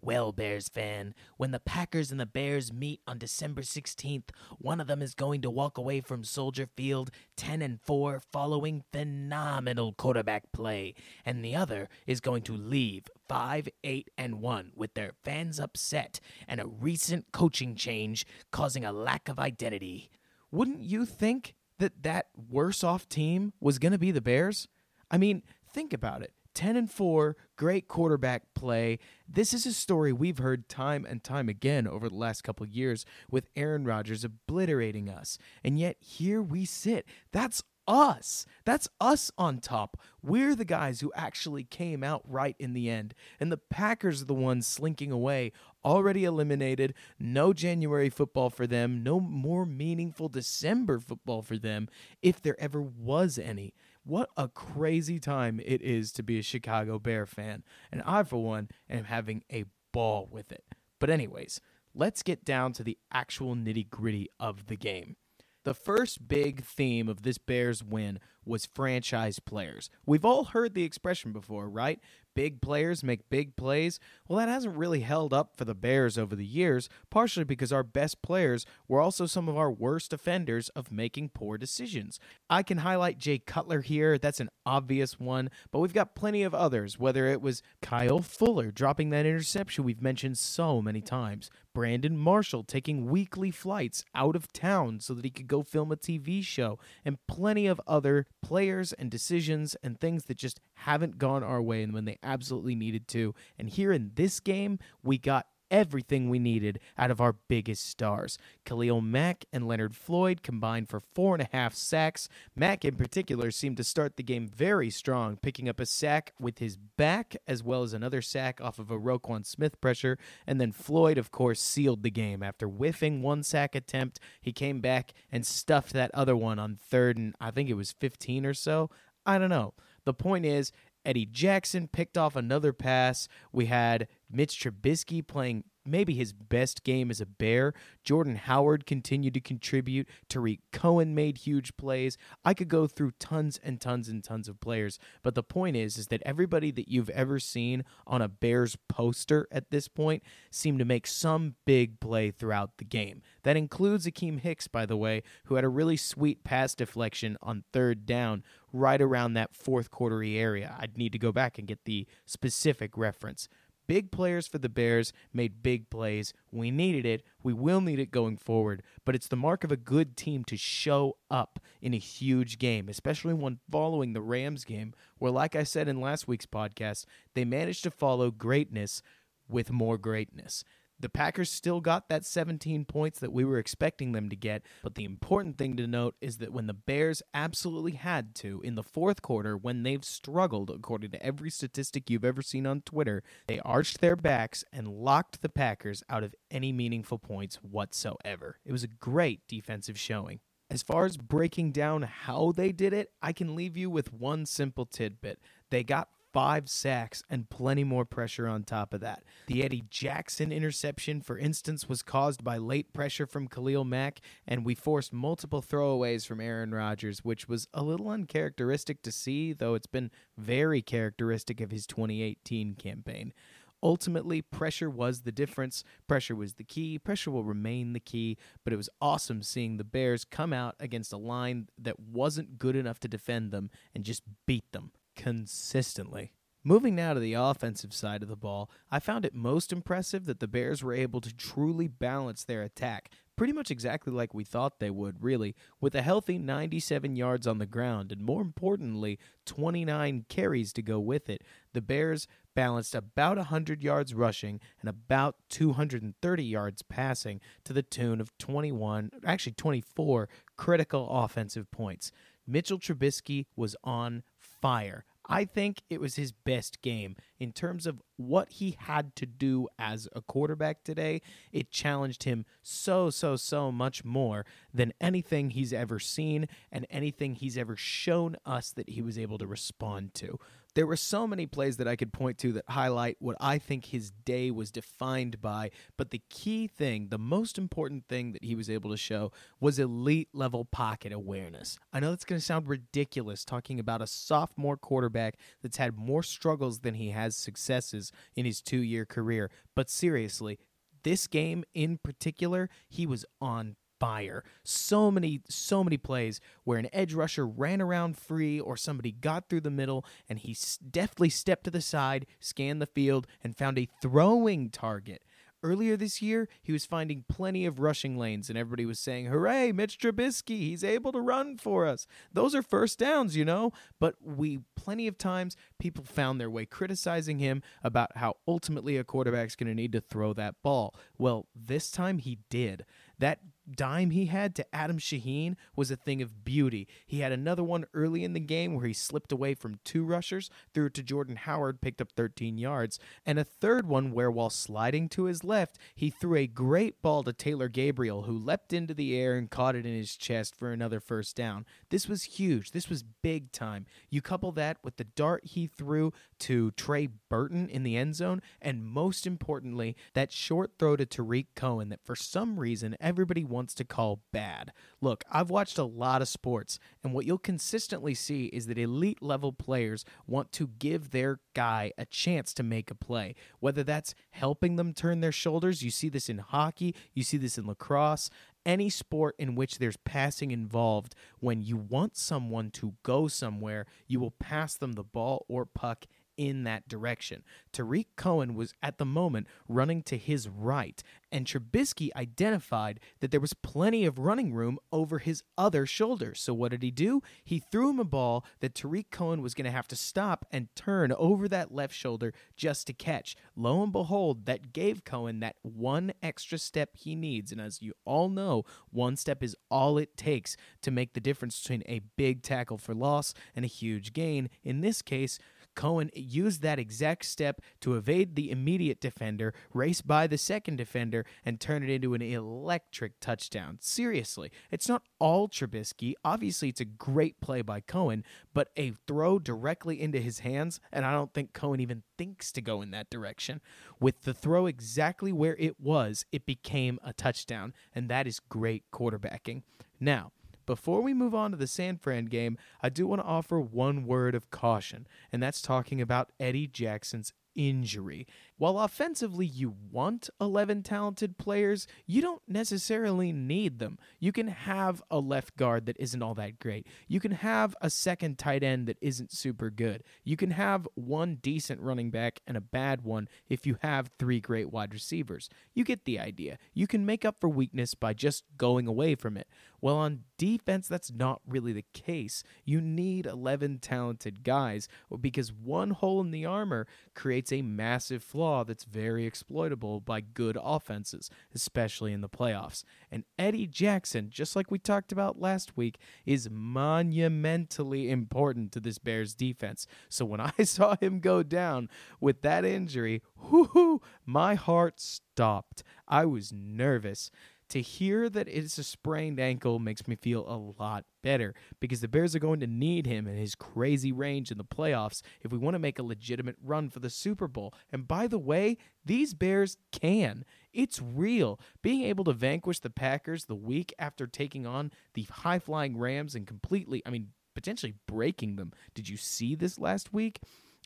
Well, 0.05 0.33
Bears 0.33 0.69
fan, 0.69 1.15
when 1.39 1.51
the 1.51 1.59
Packers 1.59 2.11
and 2.11 2.21
the 2.21 2.27
Bears 2.27 2.71
meet 2.71 3.01
on 3.07 3.17
December 3.17 3.63
16th, 3.63 4.29
one 4.59 4.79
of 4.79 4.87
them 4.87 5.01
is 5.01 5.15
going 5.15 5.41
to 5.41 5.49
walk 5.49 5.79
away 5.79 6.03
from 6.03 6.25
Soldier 6.25 6.69
Field 6.77 7.11
10 7.39 7.63
and 7.63 7.81
4 7.81 8.21
following 8.31 8.85
phenomenal 8.93 9.95
quarterback 9.95 10.53
play, 10.53 10.95
and 11.25 11.43
the 11.43 11.57
other 11.57 11.89
is 12.07 12.21
going 12.21 12.43
to 12.43 12.53
leave 12.55 13.05
5 13.31 13.71
8 13.83 14.11
and 14.19 14.43
1 14.43 14.73
with 14.77 14.93
their 14.93 15.13
fans 15.25 15.59
upset 15.59 16.21
and 16.47 16.61
a 16.61 16.67
recent 16.67 17.33
coaching 17.33 17.75
change 17.75 18.27
causing 18.51 18.85
a 18.85 18.93
lack 18.93 19.31
of 19.31 19.39
identity. 19.39 20.11
Wouldn't 20.51 20.81
you 20.81 21.07
think 21.07 21.55
that 21.79 22.03
that 22.03 22.27
worse 22.51 22.85
off 22.85 23.09
team 23.09 23.55
was 23.59 23.79
going 23.79 23.93
to 23.93 23.99
be 23.99 24.11
the 24.11 24.21
Bears? 24.21 24.69
I 25.11 25.17
mean, 25.17 25.43
think 25.73 25.95
about 25.95 26.21
it. 26.21 26.35
10 26.55 26.77
and 26.77 26.91
4, 26.91 27.37
great 27.57 27.89
quarterback 27.89 28.43
play. 28.55 28.99
This 29.29 29.53
is 29.53 29.67
a 29.67 29.73
story 29.73 30.13
we've 30.13 30.39
heard 30.39 30.69
time 30.69 31.07
and 31.09 31.23
time 31.23 31.49
again 31.49 31.87
over 31.87 32.09
the 32.09 32.17
last 32.17 32.43
couple 32.43 32.67
years 32.67 33.05
with 33.31 33.49
Aaron 33.57 33.85
Rodgers 33.85 34.25
obliterating 34.25 35.09
us. 35.09 35.39
And 35.63 35.79
yet 35.79 35.97
here 36.01 36.43
we 36.43 36.65
sit. 36.65 37.07
That's 37.33 37.63
us. 37.87 38.47
That's 38.65 38.89
us 39.01 39.31
on 39.37 39.59
top. 39.59 40.01
We're 40.23 40.55
the 40.55 40.65
guys 40.65 41.01
who 41.01 41.13
actually 41.15 41.65
came 41.65 42.03
out 42.03 42.23
right 42.27 42.57
in 42.59 42.73
the 42.73 42.89
end. 42.89 43.15
And 43.39 43.53
the 43.53 43.59
Packers 43.59 44.23
are 44.23 44.27
the 44.27 44.35
ones 44.35 44.67
slinking 44.67 45.13
away, 45.13 45.53
already 45.85 46.25
eliminated. 46.25 46.95
No 47.19 47.53
January 47.53 48.09
football 48.09 48.51
for 48.51 48.67
them, 48.67 49.03
no 49.03 49.21
more 49.21 49.67
meaningful 49.67 50.29
December 50.29 50.99
football 50.99 51.43
for 51.43 51.59
them, 51.59 51.89
if 52.23 52.41
there 52.41 52.59
ever 52.61 52.81
was 52.81 53.39
any. 53.39 53.75
What 54.07 54.29
a 54.37 54.49
crazy 54.49 55.19
time 55.19 55.61
it 55.65 55.81
is 55.81 56.13
to 56.13 56.23
be 56.23 56.39
a 56.39 56.43
Chicago 56.43 56.99
Bear 56.99 57.25
fan. 57.25 57.65
And 57.91 58.03
I, 58.05 58.23
for 58.23 58.43
one, 58.43 58.69
am 58.89 59.05
having 59.05 59.45
a 59.51 59.65
ball 59.93 60.29
with 60.31 60.53
it. 60.53 60.65
But, 61.01 61.09
anyways, 61.09 61.61
let's 61.95 62.23
get 62.23 62.45
down 62.45 62.75
to 62.75 62.85
the 62.85 62.99
actual 63.11 63.57
nitty 63.57 63.89
gritty 63.89 64.29
of 64.39 64.67
the 64.67 64.77
game. 64.77 65.17
The 65.65 65.73
first 65.73 66.29
big 66.29 66.63
theme 66.63 67.09
of 67.09 67.23
this 67.23 67.39
Bears 67.39 67.83
win 67.83 68.21
was 68.45 68.67
franchise 68.67 69.39
players. 69.39 69.89
We've 70.05 70.25
all 70.25 70.45
heard 70.45 70.75
the 70.75 70.85
expression 70.85 71.33
before, 71.33 71.71
right? 71.71 71.99
Big 72.35 72.61
players 72.61 73.05
make 73.05 73.31
big 73.31 73.57
plays. 73.57 74.01
Well, 74.27 74.39
that 74.39 74.49
hasn't 74.49 74.77
really 74.77 75.01
held 75.01 75.33
up 75.33 75.57
for 75.57 75.65
the 75.65 75.75
Bears 75.75 76.19
over 76.19 76.35
the 76.35 76.45
years, 76.45 76.89
partially 77.11 77.45
because 77.45 77.73
our 77.73 77.83
best 77.83 78.23
players 78.23 78.67
were 78.89 79.01
also 79.01 79.27
some 79.27 79.49
of 79.49 79.57
our 79.57 79.71
worst 79.71 80.13
offenders 80.13 80.69
of 80.71 80.91
making 80.91 81.29
poor 81.31 81.57
decisions. 81.57 82.19
I 82.51 82.63
can 82.63 82.79
highlight 82.79 83.19
Jay 83.19 83.39
Cutler 83.39 83.83
here, 83.83 84.19
that's 84.19 84.41
an 84.41 84.51
obvious 84.67 85.21
one, 85.21 85.51
but 85.71 85.79
we've 85.79 85.95
got 85.95 86.15
plenty 86.15 86.43
of 86.43 86.55
others, 86.55 86.99
whether 86.99 87.27
it 87.27 87.41
was 87.41 87.63
Kyle 87.83 88.21
Fuller 88.21 88.71
dropping 88.71 89.11
that 89.11 89.27
interception 89.27 89.85
we've 89.85 90.03
mentioned 90.03 90.39
so 90.39 90.83
many 90.83 91.01
times, 91.01 91.51
Brandon 91.75 92.17
Marshall 92.17 92.63
taking 92.63 93.07
weekly 93.07 93.51
flights 93.51 94.05
out 94.15 94.37
of 94.37 94.53
town 94.53 95.01
so 95.01 95.13
that 95.13 95.25
he 95.25 95.31
could 95.31 95.49
go 95.49 95.63
film 95.63 95.93
a 95.93 95.97
TV 95.97 96.43
show, 96.43 96.79
and 97.05 97.19
plenty 97.27 97.67
of 97.67 97.81
other 97.87 98.27
players 98.43 98.93
and 98.93 99.11
decisions 99.11 99.77
and 99.83 100.01
things 100.01 100.25
that 100.27 100.39
just 100.39 100.61
haven't 100.75 101.19
gone 101.19 101.43
our 101.43 101.61
way 101.61 101.83
and 101.83 101.93
when 101.93 102.05
they 102.05 102.19
absolutely 102.23 102.75
needed 102.75 103.09
to. 103.09 103.35
And 103.59 103.69
here 103.69 103.93
in 103.93 104.13
this 104.15 104.41
game, 104.41 104.79
we 105.03 105.19
got 105.19 105.47
everything 105.75 106.31
we 106.31 106.39
needed 106.39 106.79
out 106.97 107.11
of 107.11 107.21
our 107.21 107.33
biggest 107.33 107.85
stars. 107.85 108.39
Khalil 108.65 109.01
Mack 109.01 109.45
and 109.53 109.67
Leonard 109.67 109.97
Floyd 109.97 110.41
combined 110.41 110.89
for 110.89 111.01
four 111.01 111.35
and 111.35 111.43
a 111.43 111.49
half 111.51 111.75
sacks. 111.75 112.29
Mack, 112.55 112.85
in 112.85 112.95
particular, 112.95 113.51
seemed 113.51 113.77
to 113.79 113.83
start 113.83 114.17
the 114.17 114.23
game 114.23 114.47
very 114.47 114.89
strong, 114.89 115.37
picking 115.37 115.69
up 115.69 115.81
a 115.81 115.87
sack 115.87 116.33
with 116.39 116.61
his 116.61 116.77
back 116.77 117.37
as 117.49 117.65
well 117.65 117.83
as 117.83 117.93
another 117.93 118.23
sack 118.23 118.61
off 118.61 118.79
of 118.79 118.89
a 118.89 118.99
Roquan 118.99 119.45
Smith 119.45 119.81
pressure. 119.81 120.17
And 120.47 120.61
then 120.61 120.71
Floyd, 120.71 121.19
of 121.19 121.33
course, 121.33 121.61
sealed 121.61 122.05
the 122.05 122.11
game. 122.11 122.41
After 122.41 122.69
whiffing 122.69 123.21
one 123.21 123.43
sack 123.43 123.75
attempt, 123.75 124.21
he 124.41 124.53
came 124.53 124.81
back 124.81 125.13
and 125.33 125.45
stuffed 125.45 125.93
that 125.93 126.13
other 126.15 126.37
one 126.37 126.61
on 126.61 126.79
third 126.81 127.17
and 127.17 127.35
I 127.41 127.51
think 127.51 127.69
it 127.69 127.75
was 127.75 127.91
15 127.91 128.47
or 128.47 128.55
so. 128.55 128.91
I 129.27 129.39
don't 129.39 129.51
know. 129.51 129.75
The 130.05 130.15
point 130.15 130.47
is, 130.47 130.71
Eddie 131.05 131.27
Jackson 131.27 131.89
picked 131.89 132.17
off 132.17 132.35
another 132.37 132.73
pass. 132.73 133.29
We 133.53 133.67
had 133.67 134.09
Mitch 134.35 134.59
Trubisky 134.59 135.27
playing 135.27 135.65
maybe 135.87 136.15
his 136.15 136.33
best 136.33 136.83
game 136.83 137.11
as 137.11 137.21
a 137.21 137.27
Bear. 137.27 137.75
Jordan 138.03 138.37
Howard 138.37 138.87
continued 138.87 139.35
to 139.35 139.41
contribute. 139.41 140.09
Tarik 140.29 140.61
Cohen 140.73 141.15
made 141.15 141.39
huge 141.39 141.77
plays. 141.77 142.17
I 142.45 142.55
could 142.55 142.69
go 142.69 142.87
through 142.87 143.13
tons 143.19 143.61
and 143.63 143.81
tons 143.81 144.09
and 144.09 144.23
tons 144.23 144.49
of 144.49 144.61
players, 144.61 144.99
but 145.23 145.35
the 145.35 145.43
point 145.43 145.77
is 145.77 145.99
is 145.99 146.09
that 146.09 146.23
everybody 146.25 146.71
that 146.71 146.89
you've 146.89 147.11
ever 147.11 147.39
seen 147.39 147.85
on 148.07 148.23
a 148.23 148.29
Bears 148.29 148.77
poster 148.89 149.47
at 149.51 149.71
this 149.71 149.89
point 149.89 150.23
seemed 150.51 150.79
to 150.79 150.85
make 150.85 151.07
some 151.07 151.55
big 151.67 152.01
play 152.01 152.31
throughout 152.31 152.79
the 152.79 152.85
game. 152.85 153.23
That 153.43 153.57
includes 153.57 154.07
Akiem 154.07 154.41
Hicks, 154.41 154.69
by 154.69 154.87
the 154.87 154.97
way, 154.97 155.23
who 155.45 155.57
had 155.57 155.65
a 155.65 155.69
really 155.69 155.97
sweet 155.97 156.45
pass 156.45 156.75
deflection 156.75 157.37
on 157.43 157.65
third 157.73 158.07
down 158.07 158.43
right 158.73 159.01
around 159.01 159.35
that 159.35 159.55
fourth 159.55 159.91
quartery 159.91 160.37
area. 160.37 160.75
I'd 160.79 160.99
need 160.99 161.13
to 161.13 161.19
go 161.19 161.31
back 161.31 161.59
and 161.59 161.69
get 161.69 161.85
the 161.85 162.07
specific 162.27 162.99
reference. 162.99 163.49
Big 163.87 164.11
players 164.11 164.47
for 164.47 164.59
the 164.59 164.69
Bears 164.69 165.13
made 165.33 165.63
big 165.63 165.91
plays. 165.91 166.33
We 166.51 166.71
needed 166.71 167.05
it. 167.05 167.23
We 167.43 167.53
will 167.53 167.81
need 167.81 167.99
it 167.99 168.11
going 168.11 168.37
forward. 168.37 168.83
But 169.05 169.15
it's 169.15 169.29
the 169.29 169.37
mark 169.37 169.65
of 169.65 169.73
a 169.73 169.77
good 169.77 170.17
team 170.17 170.45
to 170.45 170.57
show 170.57 171.19
up 171.31 171.61
in 171.83 171.93
a 171.93 171.99
huge 171.99 172.59
game, 172.59 172.89
especially 172.89 173.35
one 173.35 173.59
following 173.71 174.13
the 174.13 174.23
Rams 174.23 174.65
game, 174.65 174.95
where, 175.19 175.33
like 175.33 175.55
I 175.55 175.65
said 175.65 175.89
in 175.89 176.01
last 176.01 176.27
week's 176.27 176.47
podcast, 176.47 177.05
they 177.35 177.45
managed 177.45 177.83
to 177.85 177.91
follow 177.91 178.31
greatness 178.31 179.03
with 179.49 179.71
more 179.71 179.99
greatness. 179.99 180.65
The 181.01 181.09
Packers 181.09 181.51
still 181.51 181.81
got 181.81 182.09
that 182.09 182.25
17 182.25 182.85
points 182.85 183.19
that 183.19 183.33
we 183.33 183.45
were 183.45 183.59
expecting 183.59 184.13
them 184.13 184.29
to 184.31 184.37
get, 184.37 184.63
but 184.83 184.95
the 184.95 185.05
important 185.05 185.59
thing 185.59 185.77
to 185.77 185.87
note 185.87 186.15
is 186.21 186.39
that 186.39 186.53
when 186.53 186.67
the 186.67 186.75
Bears 186.75 187.23
absolutely 187.33 187.93
had 187.93 188.35
to 188.37 188.61
in 188.63 188.75
the 188.75 188.83
fourth 188.83 189.21
quarter, 189.21 189.57
when 189.57 189.83
they've 189.83 190.05
struggled, 190.05 190.71
according 190.71 191.11
to 191.11 191.23
every 191.23 191.51
statistic 191.51 192.09
you've 192.09 192.25
ever 192.25 192.43
seen 192.43 192.67
on 192.67 192.81
Twitter, 192.81 193.23
they 193.47 193.61
arched 193.61 194.01
their 194.01 194.17
backs 194.17 194.65
and 194.73 194.89
locked 194.89 195.43
the 195.43 195.49
Packers 195.49 196.03
out 196.09 196.23
of 196.23 196.35
any 196.51 196.73
meaningful 196.73 197.19
points 197.19 197.57
whatsoever. 197.57 198.59
It 198.65 198.73
was 198.73 198.85
a 198.85 198.89
great 198.89 199.41
defensive 199.49 199.99
showing. 199.99 200.41
As 200.71 200.83
far 200.83 201.05
as 201.05 201.17
breaking 201.17 201.73
down 201.73 202.03
how 202.03 202.53
they 202.53 202.73
did 202.73 202.93
it, 202.93 203.11
I 203.21 203.33
can 203.33 203.55
leave 203.55 203.77
you 203.77 203.91
with 203.91 204.13
one 204.13 204.47
simple 204.47 204.87
tidbit. 204.87 205.39
They 205.71 205.85
got 205.85 206.09
five 206.35 206.69
sacks, 206.69 207.23
and 207.31 207.49
plenty 207.49 207.85
more 207.85 208.05
pressure 208.05 208.49
on 208.49 208.65
top 208.65 208.93
of 208.93 209.01
that. 209.01 209.23
The 209.47 209.63
Eddie 209.63 209.85
Jackson 209.89 210.51
interception, 210.51 211.21
for 211.21 211.39
instance, 211.39 211.89
was 211.89 212.03
caused 212.03 212.43
by 212.43 212.59
late 212.59 212.93
pressure 212.93 213.25
from 213.25 213.47
Khalil 213.47 213.85
Mack, 213.85 214.21
and 214.45 214.65
we 214.67 214.75
forced 214.75 215.13
multiple 215.13 215.63
throwaways 215.63 216.27
from 216.27 216.41
Aaron 216.41 216.75
Rodgers, 216.75 217.25
which 217.25 217.49
was 217.49 217.69
a 217.73 217.85
little 217.85 218.09
uncharacteristic 218.09 219.01
to 219.03 219.13
see, 219.13 219.53
though 219.53 219.75
it's 219.75 219.87
been 219.87 220.11
very 220.37 220.83
characteristic 220.83 221.61
of 221.61 221.71
his 221.71 221.87
2018 221.87 222.75
campaign. 222.75 223.33
Ultimately, 223.81 224.43
pressure 224.43 224.91
was 224.91 225.21
the 225.21 225.31
difference. 225.31 225.85
Pressure 226.09 226.35
was 226.35 226.55
the 226.55 226.65
key. 226.65 226.99
Pressure 226.99 227.31
will 227.31 227.45
remain 227.45 227.93
the 227.93 228.01
key. 228.01 228.39
But 228.65 228.73
it 228.73 228.77
was 228.77 228.89
awesome 229.01 229.43
seeing 229.43 229.77
the 229.77 229.85
Bears 229.85 230.25
come 230.25 230.55
out 230.55 230.75
against 230.81 231.13
a 231.13 231.19
line 231.19 231.69
that 231.79 232.01
wasn't 232.01 232.59
good 232.59 232.77
enough 232.77 232.99
to 233.01 233.09
defend 233.09 233.53
them 233.53 233.71
and 233.95 234.03
just 234.03 234.23
beat 234.47 234.73
them 234.73 234.93
consistently. 235.15 236.33
Moving 236.67 236.95
now 236.95 237.13
to 237.13 237.21
the 237.21 237.35
offensive 237.35 237.93
side 237.93 238.23
of 238.23 238.31
the 238.31 238.37
ball, 238.37 238.71
I 238.91 238.99
found 238.99 239.27
it 239.27 239.35
most 239.35 239.71
impressive 239.71 240.25
that 240.25 240.41
the 240.41 240.49
Bears 240.49 240.83
were 240.83 240.95
able 240.95 241.21
to 241.21 241.35
truly 241.35 241.89
balance 241.89 242.43
their 242.43 242.63
attack, 242.63 243.11
pretty 243.37 243.53
much 243.53 243.71
exactly 243.71 244.11
like 244.11 244.33
we 244.33 244.45
thought 244.45 244.79
they 244.79 244.89
would, 244.89 245.23
really, 245.23 245.55
with 245.79 245.95
a 245.95 246.01
healthy 246.01 246.39
97 246.39 247.17
yards 247.17 247.47
on 247.47 247.59
the 247.59 247.67
ground 247.67 248.13
and 248.13 248.23
more 248.23 248.41
importantly, 248.41 249.19
29 249.45 250.25
carries 250.31 250.73
to 250.73 250.81
go 250.81 250.99
with 250.99 251.29
it. 251.29 251.43
The 251.75 251.83
Bears 251.83 252.27
balanced 252.55 252.95
about 252.95 253.37
100 253.37 253.83
yards 253.83 254.15
rushing 254.15 254.59
and 254.81 254.89
about 254.89 255.37
230 255.51 256.45
yards 256.45 256.81
passing 256.81 257.43
to 257.65 257.75
the 257.75 257.83
tune 257.83 258.23
of 258.23 258.37
21, 258.39 259.11
actually 259.27 259.53
24 259.53 260.31
critical 260.57 261.11
offensive 261.11 261.71
points. 261.71 262.11
Mitchell 262.47 262.79
Trubisky 262.79 263.47
was 263.55 263.77
on 263.85 264.23
fire. 264.65 265.05
I 265.29 265.45
think 265.45 265.83
it 265.91 266.01
was 266.01 266.17
his 266.17 266.33
best 266.33 266.81
game 266.81 267.17
in 267.39 267.53
terms 267.53 267.87
of 267.87 268.01
what 268.17 268.49
he 268.49 268.79
had 268.79 269.15
to 269.17 269.27
do 269.27 269.69
as 269.79 270.09
a 270.15 270.23
quarterback 270.23 270.83
today. 270.83 271.21
It 271.53 271.71
challenged 271.71 272.23
him 272.23 272.47
so, 272.63 273.11
so, 273.11 273.37
so 273.37 273.71
much 273.71 274.07
more 274.07 274.47
than 274.73 274.95
anything 275.03 275.51
he's 275.51 275.75
ever 275.75 275.99
seen 275.99 276.49
and 276.73 276.87
anything 276.89 277.35
he's 277.35 277.59
ever 277.59 277.77
shown 277.77 278.37
us 278.47 278.73
that 278.73 278.89
he 278.89 279.03
was 279.03 279.19
able 279.19 279.37
to 279.37 279.47
respond 279.47 280.15
to. 280.15 280.39
There 280.75 280.87
were 280.89 280.97
so 280.97 281.29
many 281.29 281.47
plays 281.47 281.77
that 281.77 281.87
I 281.87 281.95
could 281.95 282.13
point 282.13 282.37
to 282.39 282.53
that 282.53 282.65
highlight 282.69 283.17
what 283.21 283.37
I 283.39 283.59
think 283.59 283.87
his 283.87 284.11
day 284.11 284.51
was 284.51 284.73
defined 284.73 285.41
by, 285.41 285.71
but 285.97 286.11
the 286.11 286.23
key 286.31 286.67
thing, 286.67 287.09
the 287.11 287.19
most 287.19 287.59
important 287.59 288.09
thing 288.09 288.33
that 288.33 288.43
he 288.43 288.57
was 288.57 288.69
able 288.69 288.91
to 288.91 288.97
show 288.97 289.31
was 289.61 289.79
elite 289.79 290.31
level 290.33 290.65
pocket 290.65 291.13
awareness. 291.13 291.79
I 291.93 292.01
know 292.01 292.11
that's 292.11 292.25
going 292.25 292.41
to 292.41 292.45
sound 292.45 292.69
ridiculous 292.69 293.45
talking 293.45 293.79
about 293.79 294.03
a 294.03 294.07
sophomore 294.09 294.77
quarterback 294.77 295.37
that's 295.63 295.77
had 295.77 295.97
more 295.97 296.25
struggles 296.25 296.81
than 296.81 296.95
he 296.95 297.11
has 297.11 297.37
successes 297.37 298.11
in 298.35 298.45
his 298.45 298.61
two 298.61 298.83
year 298.83 299.07
career, 299.07 299.51
but 299.77 299.89
seriously, 299.89 300.59
this 301.05 301.27
game 301.29 301.65
in 301.75 301.99
particular, 301.99 302.69
he 302.89 303.07
was 303.07 303.25
on 303.41 303.77
fire. 304.05 304.45
So 304.63 305.11
many, 305.11 305.41
so 305.49 305.83
many 305.83 305.97
plays 305.97 306.39
where 306.65 306.79
an 306.79 306.91
edge 306.93 307.15
rusher 307.15 307.47
ran 307.47 307.81
around 307.81 308.19
free 308.19 308.61
or 308.61 308.77
somebody 308.77 309.13
got 309.13 309.49
through 309.49 309.63
the 309.63 309.71
middle 309.71 310.05
and 310.29 310.39
he 310.39 310.55
deftly 310.91 311.31
stepped 311.31 311.65
to 311.65 311.71
the 311.71 311.81
side, 311.81 312.27
scanned 312.39 312.83
the 312.83 312.87
field, 312.87 313.27
and 313.43 313.57
found 313.57 313.79
a 313.79 313.89
throwing 314.03 314.69
target. 314.69 315.23
Earlier 315.63 315.97
this 315.97 316.21
year, 316.21 316.51
he 316.63 316.73
was 316.73 316.85
finding 316.85 317.25
plenty 317.27 317.65
of 317.65 317.81
rushing 317.81 318.19
lanes, 318.19 318.51
and 318.51 318.59
everybody 318.59 318.85
was 318.85 318.99
saying, 318.99 319.25
Hooray, 319.25 319.73
Mitch 319.73 319.99
Trubisky, 319.99 320.59
he's 320.59 320.85
able 320.85 321.11
to 321.13 321.21
run 321.23 321.57
for 321.57 321.87
us. 321.87 322.07
Those 322.31 322.55
are 322.55 322.61
first 322.61 322.99
downs, 322.99 323.35
you 323.35 323.47
know? 323.47 323.73
But 323.99 324.17
we, 324.23 324.61
plenty 324.77 325.07
of 325.07 325.17
times, 325.17 325.57
people 325.79 326.05
found 326.05 326.39
their 326.39 326.51
way 326.51 326.67
criticizing 326.67 327.39
him 327.39 327.63
about 327.83 328.19
how 328.19 328.37
ultimately 328.47 328.99
a 328.99 329.05
quarterback's 329.05 329.57
going 329.57 329.69
to 329.69 329.75
need 329.75 329.93
to 329.93 330.03
throw 330.03 330.35
that 330.35 330.57
ball. 330.63 330.95
Well, 331.17 331.47
this 331.57 331.91
time 331.91 332.19
he 332.19 332.41
did. 332.51 332.85
That 333.19 333.39
dime 333.71 334.11
he 334.11 334.27
had 334.27 334.55
to 334.55 334.75
Adam 334.75 334.99
Shaheen 334.99 335.57
was 335.77 335.91
a 335.91 335.97
thing 335.97 336.23
of 336.23 336.45
beauty. 336.45 336.87
He 337.07 337.21
had 337.21 337.33
another 337.33 337.65
one 337.65 337.85
early 337.95 338.25
in 338.25 338.33
the 338.33 338.41
game 338.41 338.75
where 338.75 338.87
he 338.87 338.93
slipped 338.93 339.33
away 339.33 339.55
from 339.55 339.79
two 339.85 340.05
rushers, 340.05 340.51
threw 340.73 340.87
it 340.87 340.95
to 340.95 341.03
Jordan 341.03 341.37
Howard, 341.37 341.81
picked 341.81 342.01
up 342.01 342.13
13 342.13 342.59
yards, 342.59 342.99
and 343.25 343.39
a 343.39 343.45
third 343.45 343.87
one 343.87 344.13
where 344.13 344.31
while 344.31 344.51
sliding 344.51 345.09
to 345.11 345.25
his 345.25 345.45
left, 345.45 345.79
he 345.95 346.11
threw 346.11 346.37
a 346.37 346.47
great 346.47 347.01
ball 347.03 347.23
to 347.23 347.33
Taylor 347.33 347.69
Gabriel, 347.69 348.23
who 348.23 348.39
leapt 348.39 348.73
into 348.73 348.95
the 348.95 349.17
air 349.17 349.37
and 349.37 349.51
caught 349.51 349.77
it 349.77 349.87
in 349.87 349.95
his 349.95 350.17
chest 350.17 350.55
for 350.57 350.73
another 350.73 351.01
first 351.01 351.37
down. 351.37 351.65
This 351.91 352.09
was 352.09 352.25
huge. 352.25 352.73
This 352.73 352.89
was 352.89 353.03
big 353.03 353.53
time. 353.53 353.87
You 354.11 354.21
couple 354.21 354.53
that 354.53 354.79
with 354.83 354.97
the 354.97 355.05
dart 355.05 355.45
he 355.45 355.67
threw 355.67 356.13
to 356.41 356.71
Trey 356.73 357.09
Burton 357.29 357.69
in 357.69 357.83
the 357.83 357.97
end 357.97 358.17
zone, 358.17 358.43
and 358.61 358.85
most 358.85 359.27
importantly, 359.27 359.97
that 360.15 360.33
short 360.33 360.73
throw 360.79 360.97
to 360.97 361.07
Tarik 361.07 361.55
Cohen 361.55 361.89
that 361.89 362.05
for 362.05 362.17
some 362.17 362.59
reason 362.59 362.97
everybody 363.01 363.45
wants 363.55 363.73
to 363.75 363.85
call 363.85 364.21
bad. 364.33 364.73
Look, 365.01 365.25
I've 365.31 365.49
watched 365.49 365.79
a 365.79 365.85
lot 365.85 366.21
of 366.21 366.29
sports, 366.29 366.79
and 367.03 367.15
what 367.15 367.25
you'll 367.25 367.39
consistently 367.39 368.15
see 368.15 368.47
is 368.47 368.67
that 368.67 368.77
elite 368.77 369.23
level 369.23 369.53
players 369.53 370.05
want 370.27 370.51
to 370.53 370.67
give 370.79 371.11
their 371.11 371.39
guy 371.55 371.93
a 371.97 372.05
chance 372.05 372.53
to 372.55 372.63
make 372.63 372.91
a 372.91 372.95
play, 372.95 373.35
whether 373.61 373.85
that's 373.85 374.15
helping 374.33 374.77
them 374.77 374.93
turn 374.93 375.21
their 375.21 375.33
shoulders. 375.33 375.83
You 375.83 375.91
see 375.91 376.09
this 376.09 376.29
in 376.29 376.39
hockey, 376.39 376.95
you 377.15 377.23
see 377.23 377.37
this 377.37 377.57
in 377.57 377.67
lacrosse, 377.67 378.29
any 378.67 378.89
sport 378.89 379.35
in 379.39 379.55
which 379.55 379.79
there's 379.79 379.97
passing 379.99 380.51
involved, 380.51 381.15
when 381.39 381.63
you 381.63 381.77
want 381.77 382.17
someone 382.17 382.71
to 382.73 382.95
go 383.03 383.29
somewhere, 383.29 383.87
you 384.07 384.19
will 384.19 384.31
pass 384.33 384.75
them 384.75 384.93
the 384.93 385.05
ball 385.05 385.45
or 385.49 385.67
puck 385.67 386.07
in 386.37 386.65
that 386.65 386.89
direction. 386.89 387.43
Tarik 387.73 388.09
Cohen 388.17 388.55
was 388.55 388.75
at 388.83 388.99
the 388.99 389.05
moment 389.05 389.47
running 389.69 390.03
to 390.03 390.17
his 390.17 390.49
right, 390.49 391.03
and 391.31 391.47
Trubisky 391.47 392.11
identified 392.15 393.01
that 393.21 393.33
there 393.33 393.41
was 393.41 393.55
plenty 393.55 394.05
of 394.05 394.19
running 394.21 394.55
room 394.55 394.79
over 394.93 395.19
his 395.19 395.43
other 395.59 395.85
shoulder. 395.85 396.33
So 396.35 396.55
what 396.55 396.71
did 396.71 396.83
he 396.83 396.93
do? 396.93 397.23
He 397.43 397.59
threw 397.59 397.91
him 397.91 397.99
a 397.99 398.05
ball 398.05 398.45
that 398.61 398.75
Tarik 398.75 399.11
Cohen 399.11 399.43
was 399.43 399.55
going 399.55 399.65
to 399.65 399.71
have 399.71 399.89
to 399.89 399.97
stop 399.97 400.47
and 400.53 400.69
turn 400.77 401.13
over 401.13 401.49
that 401.49 401.75
left 401.75 401.95
shoulder 401.95 402.33
just 402.57 402.87
to 402.87 402.93
catch. 402.93 403.35
Lo 403.57 403.83
and 403.83 403.93
behold, 403.93 404.47
that 404.47 404.73
gave 404.73 405.05
Cohen 405.05 405.41
that 405.41 405.57
one 405.63 406.13
extra 406.23 406.57
step 406.57 406.91
he 406.95 407.17
needs. 407.17 407.51
And 407.51 407.61
as 407.61 407.83
you 407.83 407.95
all 408.05 408.29
know, 408.29 408.65
one 408.91 409.17
step 409.17 409.43
is 409.43 409.57
all 409.71 409.99
it 409.99 410.17
takes 410.17 410.57
to 410.83 410.93
make 410.93 411.15
the 411.15 411.21
difference 411.21 411.61
between 411.61 411.83
a 411.87 412.01
big 412.17 412.43
tackle 412.43 412.79
for 412.79 412.95
loss 412.95 413.35
and 413.57 413.65
a 413.65 413.69
huge 413.69 414.13
gain. 414.13 414.49
In 414.63 414.83
this 414.83 415.03
case, 415.03 415.41
Cohen 415.75 416.11
used 416.15 416.63
that 416.63 416.79
exact 416.79 417.25
step 417.25 417.61
to 417.81 417.95
evade 417.95 418.35
the 418.35 418.51
immediate 418.51 419.01
defender, 419.01 419.55
race 419.73 420.01
by 420.01 420.27
the 420.27 420.39
second 420.39 420.77
defender, 420.77 421.25
and 421.45 421.61
turn 421.61 421.83
it 421.83 421.91
into 421.91 422.15
an 422.15 422.23
electric 422.23 423.21
touchdown. 423.21 423.79
Seriously, 423.81 424.51
it's 424.71 424.89
not 424.89 425.03
all 425.19 425.49
Trubisky. 425.49 426.15
Obviously, 426.25 426.69
it's 426.69 426.81
a 426.81 426.85
great 426.85 427.41
play 427.41 427.63
by 427.63 427.81
Cohen, 427.81 428.25
but 428.53 428.69
a 428.77 428.93
throw 429.07 429.39
directly 429.39 430.01
into 430.01 430.21
his 430.21 430.41
hands, 430.41 430.81
and 430.93 431.05
I 431.05 431.13
don't 431.13 431.33
think 431.33 431.53
Cohen 431.53 431.81
even 431.81 432.03
thinks 432.17 432.53
to 432.53 432.63
go 432.63 432.83
in 432.83 432.91
that 432.93 433.11
direction. 433.11 433.61
With 434.01 434.23
the 434.23 434.35
throw 434.35 434.67
exactly 434.67 435.33
where 435.33 435.57
it 435.59 435.81
was, 435.81 436.25
it 436.33 436.47
became 436.47 436.99
a 437.05 437.13
touchdown, 437.13 437.75
and 437.95 438.09
that 438.09 438.27
is 438.27 438.41
great 438.41 438.85
quarterbacking. 438.93 439.63
Now, 440.01 440.33
before 440.67 441.03
we 441.03 441.15
move 441.15 441.35
on 441.35 441.51
to 441.51 441.57
the 441.57 441.67
San 441.67 441.97
Fran 441.97 442.27
game, 442.27 442.59
I 442.83 442.89
do 442.89 443.07
want 443.07 443.23
to 443.23 443.27
offer 443.27 443.61
one 443.61 444.07
word 444.07 444.35
of 444.35 444.51
caution, 444.51 445.07
and 445.33 445.43
that's 445.43 445.63
talking 445.63 446.01
about 446.01 446.33
Eddie 446.39 446.67
Jackson's 446.67 447.33
injury. 447.55 448.27
While 448.57 448.79
offensively 448.79 449.47
you 449.47 449.75
want 449.91 450.31
11 450.41 450.85
talented 450.85 451.39
players, 451.39 451.89
you 452.07 452.23
don't 452.23 452.43
necessarily 452.47 453.33
need 453.33 453.81
them. 453.81 453.99
You 454.21 454.31
can 454.31 454.47
have 454.47 455.03
a 455.11 455.19
left 455.19 455.57
guard 455.57 455.87
that 455.87 455.97
isn't 455.99 456.23
all 456.23 456.35
that 456.35 456.61
great. 456.61 456.87
You 457.09 457.19
can 457.19 457.33
have 457.33 457.75
a 457.81 457.91
second 457.91 458.39
tight 458.39 458.63
end 458.63 458.87
that 458.87 458.99
isn't 459.01 459.33
super 459.33 459.71
good. 459.71 460.05
You 460.23 460.37
can 460.37 460.53
have 460.53 460.87
one 460.95 461.39
decent 461.43 461.81
running 461.81 462.11
back 462.11 462.43
and 462.47 462.57
a 462.57 462.61
bad 462.61 463.03
one 463.03 463.29
if 463.49 463.67
you 463.67 463.77
have 463.83 464.11
three 464.21 464.41
great 464.41 464.71
wide 464.73 464.95
receivers. 464.95 465.49
You 465.75 465.83
get 465.83 466.05
the 466.05 466.21
idea. 466.21 466.59
You 466.75 466.87
can 466.87 467.05
make 467.05 467.25
up 467.25 467.41
for 467.41 467.49
weakness 467.49 467.95
by 467.95 468.15
just 468.15 468.45
going 468.57 468.87
away 468.87 469.17
from 469.17 469.37
it. 469.37 469.49
Well, 469.81 469.97
on 469.97 470.21
defense, 470.39 470.89
that's 470.89 471.13
not 471.13 471.43
really 471.47 471.73
the 471.73 471.85
case. 471.93 472.43
You 472.65 472.81
need 472.81 473.27
11 473.27 473.81
talented 473.81 474.43
guys 474.43 474.89
because 475.21 475.53
one 475.53 475.91
hole 475.91 476.21
in 476.21 476.31
the 476.31 476.47
armor 476.47 476.87
creates 477.15 477.53
a 477.53 477.61
massive 477.61 478.23
flaw 478.23 478.44
that's 478.67 478.85
very 478.85 479.27
exploitable 479.27 480.01
by 480.01 480.21
good 480.21 480.59
offenses, 480.63 481.31
especially 481.55 482.13
in 482.13 482.21
the 482.21 482.29
playoffs. 482.29 482.85
And 483.11 483.25
Eddie 483.39 483.67
Jackson, 483.67 484.29
just 484.31 484.55
like 484.55 484.71
we 484.71 484.79
talked 484.79 485.13
about 485.13 485.41
last 485.41 485.77
week, 485.77 485.99
is 486.27 486.51
monumentally 486.51 488.11
important 488.11 488.73
to 488.73 488.81
this 488.81 488.99
Bears 488.99 489.35
defense. 489.35 489.87
So 490.09 490.25
when 490.25 490.41
I 490.41 490.53
saw 490.65 490.97
him 490.97 491.21
go 491.21 491.43
down 491.43 491.89
with 492.21 492.43
that 492.43 492.65
injury, 492.65 493.23
whoo, 493.37 494.01
my 494.27 494.55
heart 494.55 495.01
stopped. 495.01 495.83
I 496.07 496.27
was 496.27 496.53
nervous 496.53 497.31
to 497.75 497.83
hear 497.83 498.29
that 498.29 498.47
it's 498.47 498.79
a 498.79 498.85
sprained 498.85 499.41
ankle 499.41 499.81
makes 499.81 500.07
me 500.07 500.15
feel 500.15 500.47
a 500.47 500.81
lot 500.81 501.05
better 501.25 501.57
because 501.81 502.01
the 502.01 502.07
Bears 502.07 502.33
are 502.37 502.39
going 502.39 502.61
to 502.61 502.69
need 502.69 503.05
him 503.05 503.27
and 503.27 503.37
his 503.37 503.57
crazy 503.57 504.13
range 504.13 504.53
in 504.53 504.59
the 504.59 504.65
playoffs 504.65 505.23
if 505.43 505.51
we 505.51 505.59
want 505.59 505.75
to 505.75 505.81
make 505.81 505.99
a 505.99 506.05
legitimate 506.05 506.55
run 506.63 506.89
for 506.89 507.01
the 507.01 507.11
Super 507.11 507.49
Bowl. 507.49 507.75
And 507.91 508.07
by 508.07 508.29
the 508.29 508.39
way, 508.39 508.77
these 509.05 509.35
Bears 509.35 509.77
can. 509.91 510.45
It's 510.73 511.03
real. 511.03 511.59
Being 511.83 512.03
able 512.03 512.23
to 512.27 512.33
vanquish 512.33 512.79
the 512.79 512.91
Packers 512.91 513.47
the 513.47 513.57
week 513.57 513.93
after 513.99 514.29
taking 514.29 514.69
on 514.69 514.93
the 515.15 515.27
high 515.29 515.59
flying 515.59 515.99
Rams 515.99 516.37
and 516.37 516.47
completely, 516.47 517.03
I 517.05 517.11
mean, 517.11 517.31
potentially 517.57 517.95
breaking 518.07 518.55
them. 518.55 518.73
Did 518.95 519.09
you 519.09 519.17
see 519.17 519.57
this 519.57 519.81
last 519.81 520.13
week? 520.13 520.39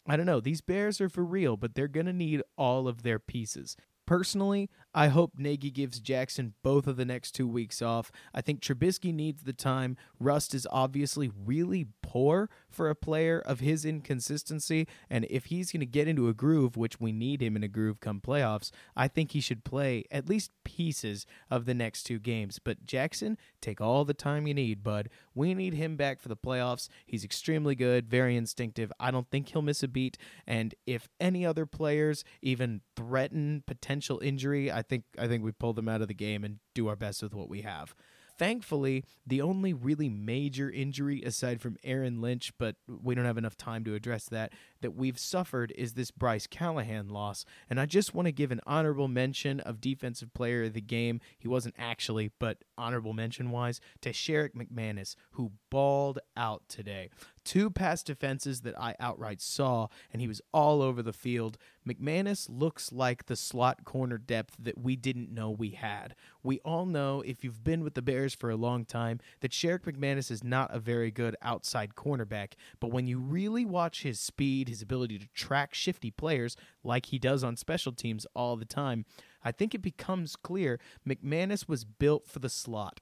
I 0.07 0.17
don't 0.17 0.25
know. 0.25 0.41
These 0.41 0.63
Bears 0.63 1.03
are 1.03 1.11
for 1.11 1.23
real, 1.23 1.59
but 1.59 1.75
they're 1.75 1.87
going 1.87 2.07
to 2.07 2.15
need 2.15 2.41
all 2.57 2.89
of 2.89 3.03
their 3.03 3.19
pieces. 3.19 3.77
Personally, 4.09 4.71
I 4.95 5.09
hope 5.09 5.33
Nagy 5.37 5.71
gives 5.71 6.01
Jackson 6.01 6.55
both 6.63 6.87
of 6.87 6.97
the 6.97 7.05
next 7.05 7.33
two 7.33 7.47
weeks 7.47 7.83
off. 7.83 8.11
I 8.33 8.41
think 8.41 8.61
Trubisky 8.61 9.13
needs 9.13 9.43
the 9.43 9.53
time. 9.53 9.99
Rust 10.19 10.55
is 10.55 10.67
obviously 10.73 11.31
really 11.45 11.89
poor 12.09 12.49
for 12.71 12.89
a 12.89 12.95
player 12.95 13.39
of 13.39 13.61
his 13.61 13.85
inconsistency, 13.85 14.89
and 15.11 15.27
if 15.29 15.47
he's 15.47 15.71
going 15.71 15.81
to 15.81 15.87
get 15.87 16.09
into 16.09 16.29
a 16.29 16.33
groove, 16.33 16.75
which 16.75 16.99
we 16.99 17.13
need 17.13 17.43
him 17.43 17.55
in 17.55 17.63
a 17.63 17.69
groove 17.69 18.01
come 18.01 18.19
playoffs, 18.19 18.71
I 18.97 19.09
think 19.09 19.33
he 19.33 19.43
should 19.43 19.63
play 19.63 20.05
at 20.11 20.27
least 20.27 20.51
pieces 20.65 21.27
of 21.51 21.67
the 21.67 21.75
next 21.75 22.05
two 22.05 22.19
games. 22.19 22.59
But 22.59 22.87
Jackson, 22.87 23.37
take 23.61 23.83
all 23.83 24.07
the 24.07 24.15
time 24.15 24.47
you 24.47 24.55
need, 24.55 24.83
bud. 24.83 25.11
We 25.35 25.53
need 25.53 25.75
him 25.75 25.97
back 25.97 26.19
for 26.23 26.29
the 26.29 26.37
playoffs. 26.37 26.89
He's 27.05 27.25
extremely 27.25 27.75
good, 27.75 28.09
very 28.09 28.37
instinctive. 28.37 28.91
I 28.99 29.11
don't 29.11 29.29
think 29.29 29.51
he'll 29.51 29.61
miss 29.61 29.83
a 29.83 29.89
beat, 29.89 30.17
and 30.47 30.75
if 30.87 31.11
any 31.21 31.45
other 31.45 31.67
players 31.67 32.25
even 32.41 32.81
threaten 32.97 33.65
potential 33.67 34.19
injury, 34.21 34.73
I 34.73 34.81
think 34.81 35.05
I 35.19 35.29
think 35.29 35.45
we 35.45 35.53
pull 35.53 35.75
them 35.75 35.91
out 35.91 36.01
of 36.01 36.09
the 36.09 36.15
game 36.15 36.43
and 36.43 36.59
do 36.75 36.89
our 36.89 36.97
best 36.97 37.23
with 37.23 37.35
what 37.35 37.51
we 37.51 37.61
have. 37.61 37.95
Thankfully, 38.39 39.05
the 39.27 39.43
only 39.43 39.73
really 39.73 40.09
major 40.09 40.71
injury 40.71 41.23
aside 41.23 41.61
from 41.61 41.77
Aaron 41.83 42.21
Lynch, 42.21 42.53
but 42.57 42.77
we 42.87 43.15
don't 43.17 43.25
have 43.25 43.37
enough 43.37 43.57
time 43.57 43.85
to 43.85 43.95
address 43.95 44.27
that, 44.27 44.53
that 44.81 44.95
we've 44.95 45.19
suffered 45.19 45.73
is 45.77 45.95
this 45.95 46.11
Bryce 46.11 46.47
Callahan 46.47 47.09
loss. 47.09 47.45
And 47.69 47.81
I 47.81 47.87
just 47.87 48.15
want 48.15 48.27
to 48.27 48.33
give 48.33 48.51
an 48.51 48.61
honorable 48.67 49.09
mention 49.09 49.61
of 49.61 49.81
defensive 49.81 50.33
player 50.35 50.65
of 50.65 50.73
the 50.73 50.81
game. 50.81 51.21
He 51.39 51.49
wasn't 51.49 51.75
actually, 51.79 52.31
but 52.39 52.65
honorable 52.77 53.13
mention 53.13 53.51
wise, 53.51 53.81
to 54.03 54.11
Sherrick 54.11 54.55
McManis, 54.55 55.15
who 55.33 55.53
balled 55.71 56.19
out 56.37 56.63
today. 56.69 57.11
Two 57.45 57.71
pass 57.71 58.03
defenses 58.03 58.61
that 58.61 58.79
I 58.79 58.95
outright 59.01 59.41
saw, 59.41 59.89
and 60.13 60.21
he 60.21 60.29
was 60.29 60.43
all 60.53 60.83
over 60.83 61.03
the 61.03 61.15
field. 61.15 61.57
McManis 61.89 62.47
looks 62.51 62.93
like 62.93 63.25
the 63.25 63.37
slot 63.37 63.85
corner 63.85 64.19
depth 64.19 64.55
that 64.59 64.77
we 64.77 64.97
didn't 64.97 65.33
know 65.33 65.51
we 65.51 65.71
had. 65.71 66.15
We 66.43 66.61
all 66.61 66.85
know, 66.85 67.23
if 67.23 67.43
you've 67.43 67.65
been 67.65 67.83
with 67.83 67.95
the 67.95 68.03
Bears 68.03 68.35
for 68.35 68.51
a 68.51 68.57
long 68.57 68.85
time, 68.85 69.21
that 69.41 69.53
Sherrick 69.53 69.87
McManis 69.87 70.31
is 70.31 70.45
not 70.45 70.75
a 70.75 70.79
very 70.79 71.11
good 71.11 71.37
outside 71.41 71.95
cornerback, 71.95 72.53
but 72.81 72.91
when 72.91 73.07
you 73.07 73.19
really 73.19 73.65
watch 73.65 74.03
his 74.03 74.21
speed, 74.21 74.68
his 74.69 74.83
ability 74.83 75.19
to 75.19 75.29
track 75.35 75.75
shifty 75.75 76.11
players 76.11 76.57
like 76.85 77.07
he 77.07 77.19
does 77.19 77.43
on 77.43 77.57
special 77.57 77.93
teams 77.93 78.27
all 78.35 78.57
the 78.57 78.65
time, 78.65 79.05
I 79.43 79.53
think 79.53 79.75
it 79.75 79.83
becomes 79.83 80.37
clear 80.37 80.79
McManis 81.09 81.69
was 81.69 81.85
built 81.85 82.27
for 82.27 82.39
the 82.39 82.49
slot. 82.49 83.01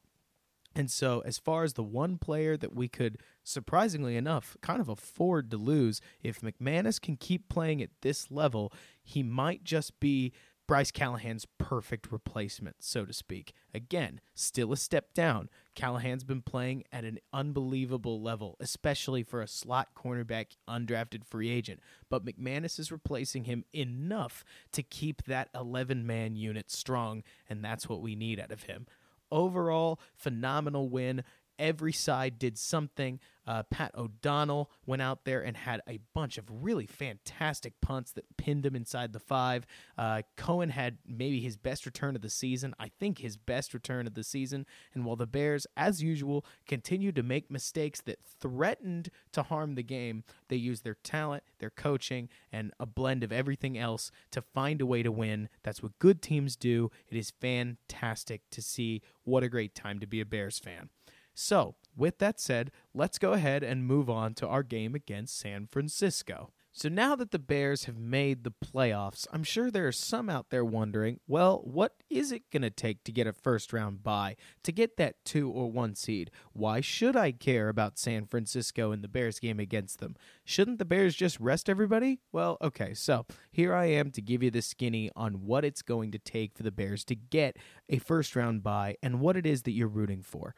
And 0.77 0.91
so, 0.91 1.23
as 1.25 1.39
far 1.39 1.65
as 1.65 1.73
the 1.73 1.83
one 1.83 2.19
player 2.19 2.55
that 2.59 2.75
we 2.75 2.87
could, 2.87 3.17
surprisingly 3.43 4.15
enough, 4.15 4.59
kind 4.61 4.79
of 4.79 4.91
afford 4.91 5.51
to 5.51 5.57
lose, 5.57 6.03
if 6.23 6.43
McManis 6.43 7.01
can 7.01 7.17
keep 7.17 7.49
playing 7.49 7.81
at 7.81 7.89
this 8.03 8.31
level, 8.31 8.71
he 9.03 9.23
might 9.23 9.65
just 9.65 9.99
be 10.01 10.35
Bryce 10.67 10.91
Callahan's 10.91 11.47
perfect 11.59 12.11
replacement, 12.11 12.77
so 12.83 13.05
to 13.05 13.13
speak. 13.13 13.53
Again, 13.73 14.21
still 14.35 14.73
a 14.73 14.77
step 14.77 15.15
down. 15.15 15.49
Callahan's 15.75 16.25
been 16.25 16.43
playing 16.43 16.85
at 16.91 17.05
an 17.05 17.19
unbelievable 17.33 18.21
level, 18.21 18.57
especially 18.59 19.23
for 19.23 19.41
a 19.41 19.47
slot 19.47 19.91
cornerback 19.97 20.57
undrafted 20.69 21.25
free 21.25 21.51
agent. 21.51 21.81
But 22.09 22.25
McManis 22.25 22.81
is 22.81 22.91
replacing 22.91 23.45
him 23.45 23.65
enough 23.73 24.45
to 24.73 24.83
keep 24.83 25.23
that 25.25 25.51
11 25.55 26.07
man 26.07 26.35
unit 26.35 26.71
strong, 26.71 27.23
and 27.49 27.65
that's 27.65 27.89
what 27.89 28.03
we 28.03 28.17
need 28.17 28.41
out 28.41 28.53
of 28.53 28.65
him 28.65 28.87
overall 29.33 29.99
phenomenal 30.15 30.89
win 30.89 31.21
Every 31.59 31.93
side 31.93 32.39
did 32.39 32.59
something. 32.59 33.19
Uh, 33.47 33.63
Pat 33.65 33.93
O'Donnell 33.97 34.71
went 34.87 35.03
out 35.03 35.25
there 35.25 35.43
and 35.43 35.57
had 35.57 35.81
a 35.89 36.01
bunch 36.15 36.39
of 36.39 36.45
really 36.51 36.87
fantastic 36.87 37.81
punts 37.81 38.13
that 38.13 38.37
pinned 38.37 38.67
him 38.67 38.75
inside 38.75 39.13
the 39.13 39.21
five. 39.21 39.67
Uh, 39.97 40.23
Cohen 40.37 40.71
had 40.71 40.99
maybe 41.07 41.41
his 41.41 41.57
best 41.57 41.87
return 41.87 42.17
of 42.17 42.23
the 42.23 42.31
season. 42.31 42.75
I 42.79 42.91
think 42.99 43.19
his 43.19 43.37
best 43.37 43.75
return 43.75 44.07
of 44.07 44.15
the 44.15 44.25
season. 44.25 44.67
And 44.95 45.05
while 45.05 45.17
the 45.17 45.27
Bears, 45.27 45.67
as 45.77 46.03
usual, 46.03 46.45
continued 46.67 47.17
to 47.17 47.23
make 47.23 47.51
mistakes 47.51 48.01
that 48.03 48.19
threatened 48.41 49.11
to 49.33 49.43
harm 49.43 49.75
the 49.75 49.83
game, 49.83 50.25
they 50.49 50.57
used 50.57 50.85
their 50.85 50.97
talent, 51.03 51.45
their 51.59 51.71
coaching, 51.71 52.29
and 52.53 52.73
a 52.81 52.87
blend 52.87 53.23
of 53.23 53.33
everything 53.33 53.79
else 53.79 54.11
to 54.31 54.43
find 54.43 54.81
a 54.81 54.87
way 54.87 55.03
to 55.03 55.13
win. 55.13 55.49
That's 55.63 55.83
what 55.83 55.99
good 55.99 56.23
teams 56.23 56.57
do. 56.57 56.91
It 57.09 57.17
is 57.17 57.33
fantastic 57.41 58.43
to 58.51 58.63
see. 58.63 59.03
What 59.25 59.43
a 59.43 59.49
great 59.49 59.75
time 59.75 59.99
to 60.01 60.07
be 60.07 60.21
a 60.21 60.27
Bears 60.27 60.59
fan. 60.59 60.91
So, 61.35 61.75
with 61.97 62.19
that 62.19 62.39
said, 62.39 62.71
let's 62.95 63.19
go 63.19 63.33
ahead 63.33 63.63
and 63.63 63.87
move 63.87 64.11
on 64.11 64.35
to 64.35 64.47
our 64.47 64.63
game 64.63 64.95
against 64.95 65.39
San 65.39 65.67
Francisco. 65.67 66.51
So 66.79 66.91
now 66.91 67.17
that 67.17 67.31
the 67.31 67.39
Bears 67.39 67.85
have 67.85 67.97
made 67.97 68.45
the 68.45 68.53
playoffs, 68.53 69.27
I'm 69.33 69.45
sure 69.45 69.71
there 69.71 69.87
are 69.87 69.93
some 69.93 70.29
out 70.29 70.51
there 70.51 70.63
wondering, 70.63 71.21
well, 71.27 71.63
what 71.65 71.95
is 72.11 72.31
it 72.31 72.51
going 72.51 72.65
to 72.65 72.69
take 72.71 73.03
to 73.05 73.13
get 73.13 73.27
a 73.27 73.33
first 73.33 73.73
round 73.73 74.03
bye, 74.03 74.37
to 74.63 74.73
get 74.73 74.99
that 74.99 75.25
2 75.25 75.51
or 75.51 75.73
1 75.73 75.95
seed? 75.95 76.31
Why 76.53 76.83
should 76.83 77.17
I 77.17 77.33
care 77.33 77.71
about 77.71 77.99
San 77.99 78.27
Francisco 78.27 78.93
and 78.93 79.03
the 79.03 79.09
Bears 79.09 79.41
game 79.41 79.59
against 79.59 80.01
them? 80.01 80.17
Shouldn't 80.45 80.79
the 80.79 80.85
Bears 80.85 81.15
just 81.15 81.41
rest 81.41 81.71
everybody? 81.71 82.21
Well, 82.31 82.59
okay, 82.61 82.93
so 82.93 83.25
here 83.51 83.75
I 83.75 83.87
am 83.87 84.11
to 84.11 84.21
give 84.21 84.43
you 84.43 84.51
the 84.51 84.61
skinny 84.61 85.11
on 85.17 85.47
what 85.47 85.65
it's 85.65 85.81
going 85.81 86.13
to 86.13 86.19
take 86.19 86.55
for 86.55 86.63
the 86.63 86.71
Bears 86.71 87.07
to 87.07 87.15
get 87.15 87.57
a 87.89 87.97
first 87.97 88.37
round 88.37 88.63
bye 88.63 88.97
and 89.03 89.21
what 89.21 89.39
it 89.39 89.47
is 89.47 89.63
that 89.63 89.73
you're 89.73 89.89
rooting 89.89 90.21
for. 90.21 90.55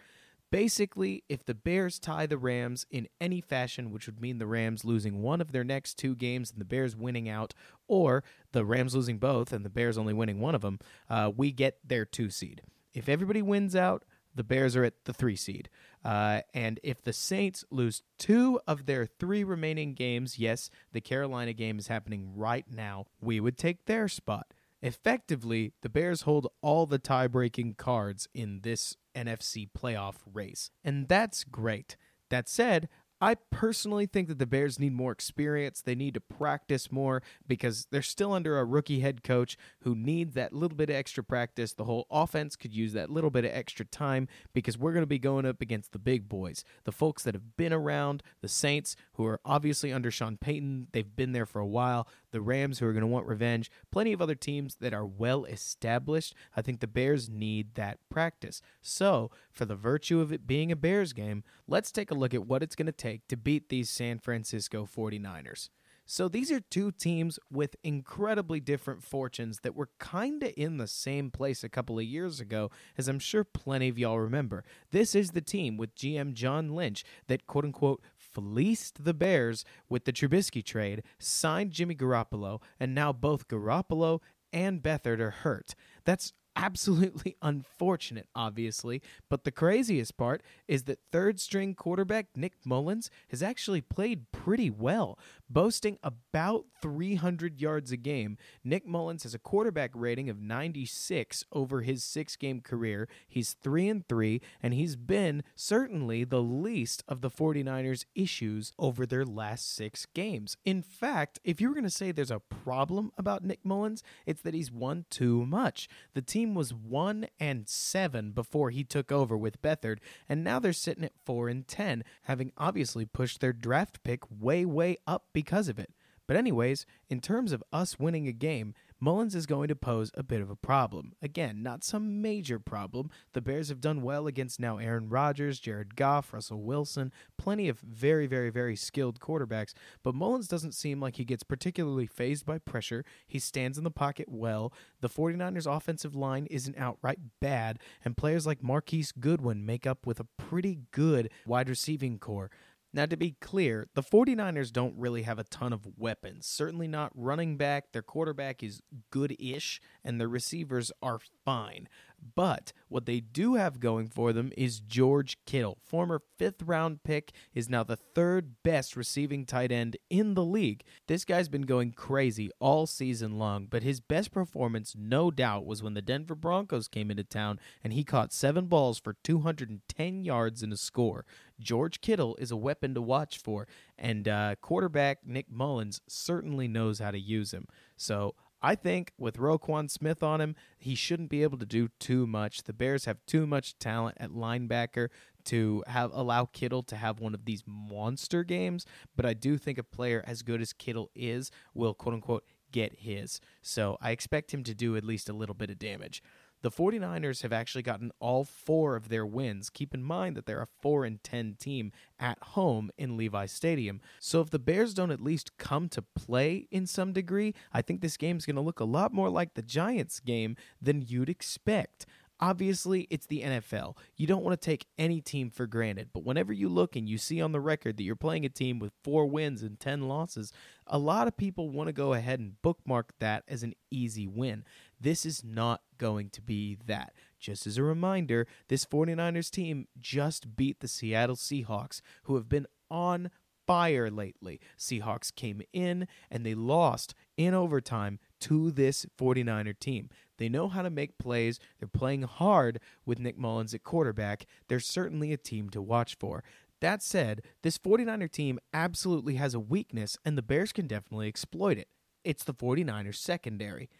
Basically, 0.50 1.24
if 1.28 1.44
the 1.44 1.54
Bears 1.54 1.98
tie 1.98 2.26
the 2.26 2.38
Rams 2.38 2.86
in 2.90 3.06
any 3.20 3.40
fashion, 3.40 3.90
which 3.90 4.06
would 4.06 4.20
mean 4.20 4.38
the 4.38 4.46
Rams 4.46 4.84
losing 4.84 5.20
one 5.20 5.40
of 5.42 5.52
their 5.52 5.64
next 5.64 5.98
two 5.98 6.14
games 6.14 6.50
and 6.50 6.60
the 6.60 6.64
Bears 6.64 6.96
winning 6.96 7.28
out, 7.28 7.52
or 7.86 8.24
the 8.52 8.64
Rams 8.64 8.94
losing 8.94 9.18
both 9.18 9.52
and 9.52 9.64
the 9.64 9.70
Bears 9.70 9.98
only 9.98 10.14
winning 10.14 10.40
one 10.40 10.54
of 10.54 10.62
them, 10.62 10.78
uh, 11.10 11.30
we 11.36 11.52
get 11.52 11.78
their 11.86 12.06
two 12.06 12.30
seed. 12.30 12.62
If 12.94 13.08
everybody 13.08 13.42
wins 13.42 13.76
out, 13.76 14.04
the 14.34 14.44
Bears 14.44 14.74
are 14.74 14.84
at 14.84 15.04
the 15.04 15.12
three 15.12 15.36
seed. 15.36 15.68
Uh, 16.04 16.40
and 16.54 16.80
if 16.82 17.02
the 17.02 17.12
Saints 17.12 17.64
lose 17.70 18.02
two 18.18 18.60
of 18.66 18.86
their 18.86 19.04
three 19.04 19.44
remaining 19.44 19.94
games, 19.94 20.38
yes, 20.38 20.70
the 20.92 21.00
Carolina 21.00 21.52
game 21.52 21.78
is 21.78 21.88
happening 21.88 22.32
right 22.34 22.64
now, 22.70 23.06
we 23.20 23.40
would 23.40 23.58
take 23.58 23.84
their 23.84 24.08
spot. 24.08 24.54
Effectively, 24.80 25.72
the 25.82 25.88
Bears 25.88 26.22
hold 26.22 26.46
all 26.62 26.86
the 26.86 27.00
tie 27.00 27.26
breaking 27.26 27.74
cards 27.74 28.28
in 28.32 28.60
this 28.62 28.96
NFC 29.26 29.68
playoff 29.70 30.16
race. 30.32 30.70
And 30.84 31.08
that's 31.08 31.44
great. 31.44 31.96
That 32.30 32.48
said, 32.48 32.88
I 33.20 33.34
personally 33.50 34.06
think 34.06 34.28
that 34.28 34.38
the 34.38 34.46
Bears 34.46 34.78
need 34.78 34.92
more 34.92 35.10
experience. 35.10 35.80
They 35.80 35.96
need 35.96 36.14
to 36.14 36.20
practice 36.20 36.92
more 36.92 37.22
because 37.46 37.88
they're 37.90 38.00
still 38.00 38.32
under 38.32 38.58
a 38.58 38.64
rookie 38.64 39.00
head 39.00 39.24
coach 39.24 39.56
who 39.80 39.96
needs 39.96 40.34
that 40.34 40.52
little 40.52 40.76
bit 40.76 40.88
of 40.88 40.94
extra 40.94 41.24
practice. 41.24 41.72
The 41.72 41.84
whole 41.84 42.06
offense 42.10 42.54
could 42.54 42.72
use 42.72 42.92
that 42.92 43.10
little 43.10 43.30
bit 43.30 43.44
of 43.44 43.50
extra 43.52 43.84
time 43.84 44.28
because 44.54 44.78
we're 44.78 44.92
going 44.92 45.02
to 45.02 45.06
be 45.06 45.18
going 45.18 45.46
up 45.46 45.60
against 45.60 45.90
the 45.90 45.98
big 45.98 46.28
boys, 46.28 46.62
the 46.84 46.92
folks 46.92 47.24
that 47.24 47.34
have 47.34 47.56
been 47.56 47.72
around, 47.72 48.22
the 48.40 48.48
Saints, 48.48 48.94
who 49.14 49.26
are 49.26 49.40
obviously 49.44 49.92
under 49.92 50.12
Sean 50.12 50.36
Payton. 50.36 50.88
They've 50.92 51.16
been 51.16 51.32
there 51.32 51.46
for 51.46 51.58
a 51.58 51.66
while 51.66 52.06
the 52.30 52.40
Rams, 52.40 52.78
who 52.78 52.86
are 52.86 52.92
going 52.92 53.02
to 53.02 53.06
want 53.06 53.26
revenge, 53.26 53.70
plenty 53.90 54.12
of 54.12 54.22
other 54.22 54.34
teams 54.34 54.76
that 54.76 54.94
are 54.94 55.06
well 55.06 55.44
established. 55.44 56.34
I 56.56 56.62
think 56.62 56.80
the 56.80 56.86
Bears 56.86 57.28
need 57.28 57.74
that 57.74 57.98
practice. 58.10 58.60
So, 58.80 59.30
for 59.52 59.64
the 59.64 59.76
virtue 59.76 60.20
of 60.20 60.32
it 60.32 60.46
being 60.46 60.70
a 60.72 60.76
Bears 60.76 61.12
game, 61.12 61.44
let's 61.66 61.92
take 61.92 62.10
a 62.10 62.14
look 62.14 62.34
at 62.34 62.46
what 62.46 62.62
it's 62.62 62.76
going 62.76 62.86
to 62.86 62.92
take 62.92 63.26
to 63.28 63.36
beat 63.36 63.68
these 63.68 63.90
San 63.90 64.18
Francisco 64.18 64.86
49ers. 64.86 65.68
So 66.10 66.26
these 66.26 66.50
are 66.50 66.58
two 66.58 66.90
teams 66.90 67.38
with 67.52 67.76
incredibly 67.84 68.60
different 68.60 69.02
fortunes 69.02 69.60
that 69.60 69.74
were 69.74 69.90
kind 69.98 70.42
of 70.42 70.54
in 70.56 70.78
the 70.78 70.86
same 70.86 71.30
place 71.30 71.62
a 71.62 71.68
couple 71.68 71.98
of 71.98 72.04
years 72.06 72.40
ago, 72.40 72.70
as 72.96 73.08
I'm 73.08 73.18
sure 73.18 73.44
plenty 73.44 73.90
of 73.90 73.98
y'all 73.98 74.18
remember. 74.18 74.64
This 74.90 75.14
is 75.14 75.32
the 75.32 75.42
team 75.42 75.76
with 75.76 75.94
GM 75.94 76.32
John 76.32 76.74
Lynch 76.74 77.04
that 77.26 77.46
quote 77.46 77.66
unquote 77.66 78.02
fleeced 78.38 79.04
the 79.04 79.14
Bears 79.14 79.64
with 79.88 80.04
the 80.04 80.12
Trubisky 80.12 80.64
trade, 80.64 81.02
signed 81.18 81.72
Jimmy 81.72 81.96
Garoppolo, 81.96 82.62
and 82.78 82.94
now 82.94 83.12
both 83.12 83.48
Garoppolo 83.48 84.20
and 84.52 84.80
Beathard 84.80 85.18
are 85.18 85.30
hurt. 85.30 85.74
That's 86.04 86.32
absolutely 86.54 87.36
unfortunate, 87.42 88.28
obviously. 88.36 89.02
But 89.28 89.42
the 89.42 89.50
craziest 89.50 90.16
part 90.16 90.42
is 90.68 90.84
that 90.84 91.00
third 91.10 91.40
string 91.40 91.74
quarterback 91.74 92.28
Nick 92.36 92.54
Mullens 92.64 93.10
has 93.28 93.42
actually 93.42 93.80
played 93.80 94.30
pretty 94.30 94.70
well, 94.70 95.18
boasting 95.48 95.98
about 96.02 96.66
300 96.80 97.60
yards 97.60 97.90
a 97.92 97.96
game. 97.96 98.36
Nick 98.62 98.86
Mullens 98.86 99.22
has 99.22 99.34
a 99.34 99.38
quarterback 99.38 99.90
rating 99.94 100.28
of 100.28 100.40
96 100.40 101.44
over 101.52 101.82
his 101.82 102.04
six 102.04 102.36
game 102.36 102.60
career. 102.60 103.08
He's 103.26 103.54
3 103.54 103.88
and 103.88 104.08
3, 104.08 104.40
and 104.62 104.74
he's 104.74 104.96
been 104.96 105.42
certainly 105.54 106.24
the 106.24 106.42
least 106.42 107.02
of 107.08 107.20
the 107.20 107.30
49ers' 107.30 108.04
issues 108.14 108.72
over 108.78 109.06
their 109.06 109.24
last 109.24 109.74
six 109.74 110.06
games. 110.14 110.56
In 110.64 110.82
fact, 110.82 111.38
if 111.44 111.60
you 111.60 111.68
were 111.68 111.74
going 111.74 111.84
to 111.84 111.90
say 111.90 112.12
there's 112.12 112.30
a 112.30 112.40
problem 112.40 113.10
about 113.16 113.44
Nick 113.44 113.64
Mullens, 113.64 114.02
it's 114.26 114.42
that 114.42 114.54
he's 114.54 114.70
won 114.70 115.04
too 115.10 115.46
much. 115.46 115.88
The 116.14 116.22
team 116.22 116.54
was 116.54 116.74
one 116.74 117.26
and 117.40 117.68
seven 117.68 118.32
before 118.32 118.70
he 118.70 118.84
took 118.84 119.10
over 119.10 119.36
with 119.36 119.62
Beathard, 119.62 119.98
and 120.28 120.44
now 120.44 120.58
they're 120.58 120.72
sitting 120.72 121.04
at 121.04 121.12
four 121.24 121.48
and 121.48 121.66
ten, 121.66 122.04
having 122.22 122.52
obviously 122.56 123.04
pushed 123.04 123.40
their 123.40 123.52
draft 123.52 124.02
pick 124.02 124.20
way, 124.30 124.64
way 124.64 124.96
up 125.06 125.26
because 125.38 125.68
of 125.68 125.78
it. 125.78 125.92
But 126.26 126.36
anyways, 126.36 126.84
in 127.08 127.20
terms 127.20 127.52
of 127.52 127.62
us 127.72 127.96
winning 127.96 128.26
a 128.26 128.32
game, 128.32 128.74
Mullens 129.00 129.36
is 129.36 129.46
going 129.46 129.68
to 129.68 129.76
pose 129.76 130.10
a 130.14 130.24
bit 130.24 130.40
of 130.40 130.50
a 130.50 130.56
problem. 130.56 131.12
Again, 131.22 131.62
not 131.62 131.84
some 131.84 132.20
major 132.20 132.58
problem. 132.58 133.08
The 133.34 133.40
Bears 133.40 133.68
have 133.68 133.80
done 133.80 134.02
well 134.02 134.26
against 134.26 134.58
now 134.58 134.78
Aaron 134.78 135.08
Rodgers, 135.08 135.60
Jared 135.60 135.94
Goff, 135.94 136.32
Russell 136.32 136.60
Wilson, 136.60 137.12
plenty 137.38 137.68
of 137.68 137.78
very, 137.78 138.26
very, 138.26 138.50
very 138.50 138.74
skilled 138.74 139.20
quarterbacks, 139.20 139.74
but 140.02 140.16
Mullens 140.16 140.48
doesn't 140.48 140.74
seem 140.74 141.00
like 141.00 141.16
he 141.16 141.24
gets 141.24 141.44
particularly 141.44 142.06
fazed 142.06 142.44
by 142.44 142.58
pressure. 142.58 143.04
He 143.28 143.38
stands 143.38 143.78
in 143.78 143.84
the 143.84 143.90
pocket 143.90 144.28
well. 144.28 144.72
The 145.00 145.08
49ers 145.08 145.72
offensive 145.72 146.16
line 146.16 146.46
isn't 146.50 146.76
outright 146.76 147.20
bad, 147.40 147.78
and 148.04 148.16
players 148.16 148.44
like 148.44 148.60
Marquise 148.60 149.12
Goodwin 149.12 149.64
make 149.64 149.86
up 149.86 150.04
with 150.04 150.18
a 150.18 150.26
pretty 150.36 150.80
good 150.90 151.30
wide 151.46 151.68
receiving 151.68 152.18
corps. 152.18 152.50
Now, 152.92 153.06
to 153.06 153.16
be 153.16 153.36
clear, 153.40 153.88
the 153.94 154.02
49ers 154.02 154.72
don't 154.72 154.94
really 154.96 155.22
have 155.22 155.38
a 155.38 155.44
ton 155.44 155.72
of 155.72 155.86
weapons. 155.96 156.46
Certainly 156.46 156.88
not 156.88 157.12
running 157.14 157.56
back. 157.56 157.92
Their 157.92 158.02
quarterback 158.02 158.62
is 158.62 158.82
good 159.10 159.36
ish, 159.38 159.80
and 160.02 160.18
their 160.18 160.28
receivers 160.28 160.90
are 161.02 161.18
fine. 161.44 161.88
But 162.34 162.72
what 162.88 163.06
they 163.06 163.20
do 163.20 163.54
have 163.54 163.80
going 163.80 164.08
for 164.08 164.32
them 164.32 164.52
is 164.56 164.80
George 164.80 165.38
Kittle, 165.44 165.78
former 165.84 166.22
fifth 166.36 166.62
round 166.62 167.02
pick, 167.02 167.32
is 167.52 167.68
now 167.68 167.82
the 167.82 167.96
third 167.96 168.62
best 168.62 168.96
receiving 168.96 169.44
tight 169.44 169.72
end 169.72 169.96
in 170.08 170.34
the 170.34 170.44
league. 170.44 170.84
This 171.08 171.24
guy's 171.24 171.48
been 171.48 171.62
going 171.62 171.92
crazy 171.92 172.50
all 172.60 172.86
season 172.86 173.38
long, 173.38 173.66
but 173.66 173.82
his 173.82 174.00
best 174.00 174.30
performance, 174.30 174.94
no 174.96 175.30
doubt, 175.30 175.66
was 175.66 175.82
when 175.82 175.94
the 175.94 176.02
Denver 176.02 176.34
Broncos 176.34 176.88
came 176.88 177.10
into 177.10 177.24
town 177.24 177.58
and 177.82 177.92
he 177.92 178.04
caught 178.04 178.32
seven 178.32 178.66
balls 178.66 178.98
for 178.98 179.16
210 179.24 180.24
yards 180.24 180.62
and 180.62 180.72
a 180.72 180.76
score. 180.76 181.24
George 181.60 182.00
Kittle 182.00 182.36
is 182.36 182.50
a 182.50 182.56
weapon 182.56 182.94
to 182.94 183.02
watch 183.02 183.38
for, 183.38 183.66
and 183.98 184.28
uh, 184.28 184.54
quarterback 184.60 185.26
Nick 185.26 185.50
Mullens 185.50 186.00
certainly 186.08 186.68
knows 186.68 187.00
how 187.00 187.10
to 187.10 187.18
use 187.18 187.52
him. 187.52 187.66
So 187.96 188.34
I 188.60 188.74
think 188.74 189.12
with 189.16 189.36
Roquan 189.36 189.90
Smith 189.90 190.22
on 190.22 190.40
him, 190.40 190.56
he 190.78 190.94
shouldn't 190.94 191.30
be 191.30 191.42
able 191.42 191.58
to 191.58 191.66
do 191.66 191.88
too 192.00 192.26
much. 192.26 192.64
The 192.64 192.72
Bears 192.72 193.04
have 193.04 193.18
too 193.26 193.46
much 193.46 193.78
talent 193.78 194.16
at 194.18 194.30
linebacker 194.30 195.08
to 195.44 195.84
have 195.86 196.10
allow 196.12 196.44
Kittle 196.44 196.82
to 196.84 196.96
have 196.96 197.20
one 197.20 197.34
of 197.34 197.44
these 197.44 197.62
monster 197.66 198.44
games, 198.44 198.84
but 199.16 199.24
I 199.24 199.34
do 199.34 199.56
think 199.56 199.78
a 199.78 199.82
player 199.82 200.22
as 200.26 200.42
good 200.42 200.60
as 200.60 200.72
Kittle 200.72 201.10
is 201.14 201.50
will 201.72 201.94
quote 201.94 202.14
unquote 202.14 202.44
get 202.70 203.00
his. 203.00 203.40
So 203.62 203.96
I 204.00 204.10
expect 204.10 204.52
him 204.52 204.62
to 204.64 204.74
do 204.74 204.96
at 204.96 205.04
least 205.04 205.28
a 205.28 205.32
little 205.32 205.54
bit 205.54 205.70
of 205.70 205.78
damage. 205.78 206.22
The 206.60 206.70
49ers 206.70 207.42
have 207.42 207.52
actually 207.52 207.82
gotten 207.82 208.10
all 208.18 208.44
four 208.44 208.96
of 208.96 209.08
their 209.08 209.24
wins. 209.24 209.70
Keep 209.70 209.94
in 209.94 210.02
mind 210.02 210.36
that 210.36 210.46
they're 210.46 210.62
a 210.62 210.68
4 210.80 211.04
and 211.04 211.22
10 211.22 211.56
team 211.58 211.92
at 212.18 212.38
home 212.42 212.90
in 212.98 213.16
Levi 213.16 213.46
Stadium. 213.46 214.00
So 214.18 214.40
if 214.40 214.50
the 214.50 214.58
Bears 214.58 214.92
don't 214.92 215.12
at 215.12 215.22
least 215.22 215.56
come 215.56 215.88
to 215.90 216.02
play 216.02 216.66
in 216.70 216.86
some 216.86 217.12
degree, 217.12 217.54
I 217.72 217.82
think 217.82 218.00
this 218.00 218.16
game's 218.16 218.44
going 218.44 218.56
to 218.56 218.62
look 218.62 218.80
a 218.80 218.84
lot 218.84 219.12
more 219.12 219.30
like 219.30 219.54
the 219.54 219.62
Giants 219.62 220.18
game 220.18 220.56
than 220.82 221.02
you'd 221.02 221.28
expect. 221.28 222.06
Obviously, 222.40 223.08
it's 223.10 223.26
the 223.26 223.42
NFL. 223.42 223.96
You 224.16 224.26
don't 224.26 224.44
want 224.44 224.60
to 224.60 224.64
take 224.64 224.86
any 224.96 225.20
team 225.20 225.50
for 225.50 225.66
granted, 225.66 226.10
but 226.12 226.24
whenever 226.24 226.52
you 226.52 226.68
look 226.68 226.94
and 226.94 227.08
you 227.08 227.18
see 227.18 227.40
on 227.40 227.52
the 227.52 227.60
record 227.60 227.96
that 227.96 228.04
you're 228.04 228.14
playing 228.14 228.44
a 228.44 228.48
team 228.48 228.78
with 228.78 228.92
four 229.02 229.26
wins 229.26 229.62
and 229.62 229.80
10 229.80 230.02
losses, 230.02 230.52
a 230.86 230.98
lot 230.98 231.26
of 231.26 231.36
people 231.36 231.68
want 231.68 231.88
to 231.88 231.92
go 231.92 232.12
ahead 232.12 232.38
and 232.38 232.60
bookmark 232.62 233.12
that 233.18 233.42
as 233.48 233.62
an 233.62 233.74
easy 233.90 234.26
win. 234.28 234.64
This 235.00 235.26
is 235.26 235.42
not 235.42 235.82
going 235.98 236.30
to 236.30 236.40
be 236.40 236.78
that. 236.86 237.12
Just 237.40 237.66
as 237.66 237.76
a 237.76 237.82
reminder, 237.82 238.46
this 238.68 238.84
49ers 238.84 239.50
team 239.50 239.88
just 240.00 240.56
beat 240.56 240.80
the 240.80 240.88
Seattle 240.88 241.36
Seahawks, 241.36 242.00
who 242.24 242.36
have 242.36 242.48
been 242.48 242.66
on 242.90 243.30
fire 243.68 244.10
lately. 244.10 244.58
Seahawks 244.78 245.32
came 245.32 245.60
in 245.74 246.08
and 246.30 246.44
they 246.44 246.54
lost 246.54 247.14
in 247.36 247.52
overtime 247.52 248.18
to 248.40 248.70
this 248.70 249.04
49er 249.18 249.78
team. 249.78 250.08
They 250.38 250.48
know 250.48 250.68
how 250.68 250.80
to 250.80 250.90
make 250.90 251.18
plays. 251.18 251.60
They're 251.78 251.86
playing 251.86 252.22
hard 252.22 252.80
with 253.04 253.18
Nick 253.18 253.38
Mullens 253.38 253.74
at 253.74 253.84
quarterback. 253.84 254.46
They're 254.68 254.80
certainly 254.80 255.32
a 255.32 255.36
team 255.36 255.68
to 255.70 255.82
watch 255.82 256.16
for. 256.18 256.42
That 256.80 257.02
said, 257.02 257.42
this 257.62 257.76
49er 257.76 258.30
team 258.30 258.58
absolutely 258.72 259.34
has 259.34 259.52
a 259.52 259.60
weakness, 259.60 260.16
and 260.24 260.38
the 260.38 260.42
Bears 260.42 260.72
can 260.72 260.86
definitely 260.86 261.28
exploit 261.28 261.76
it. 261.76 261.88
It's 262.24 262.44
the 262.44 262.54
49ers 262.54 263.16
secondary. 263.16 263.90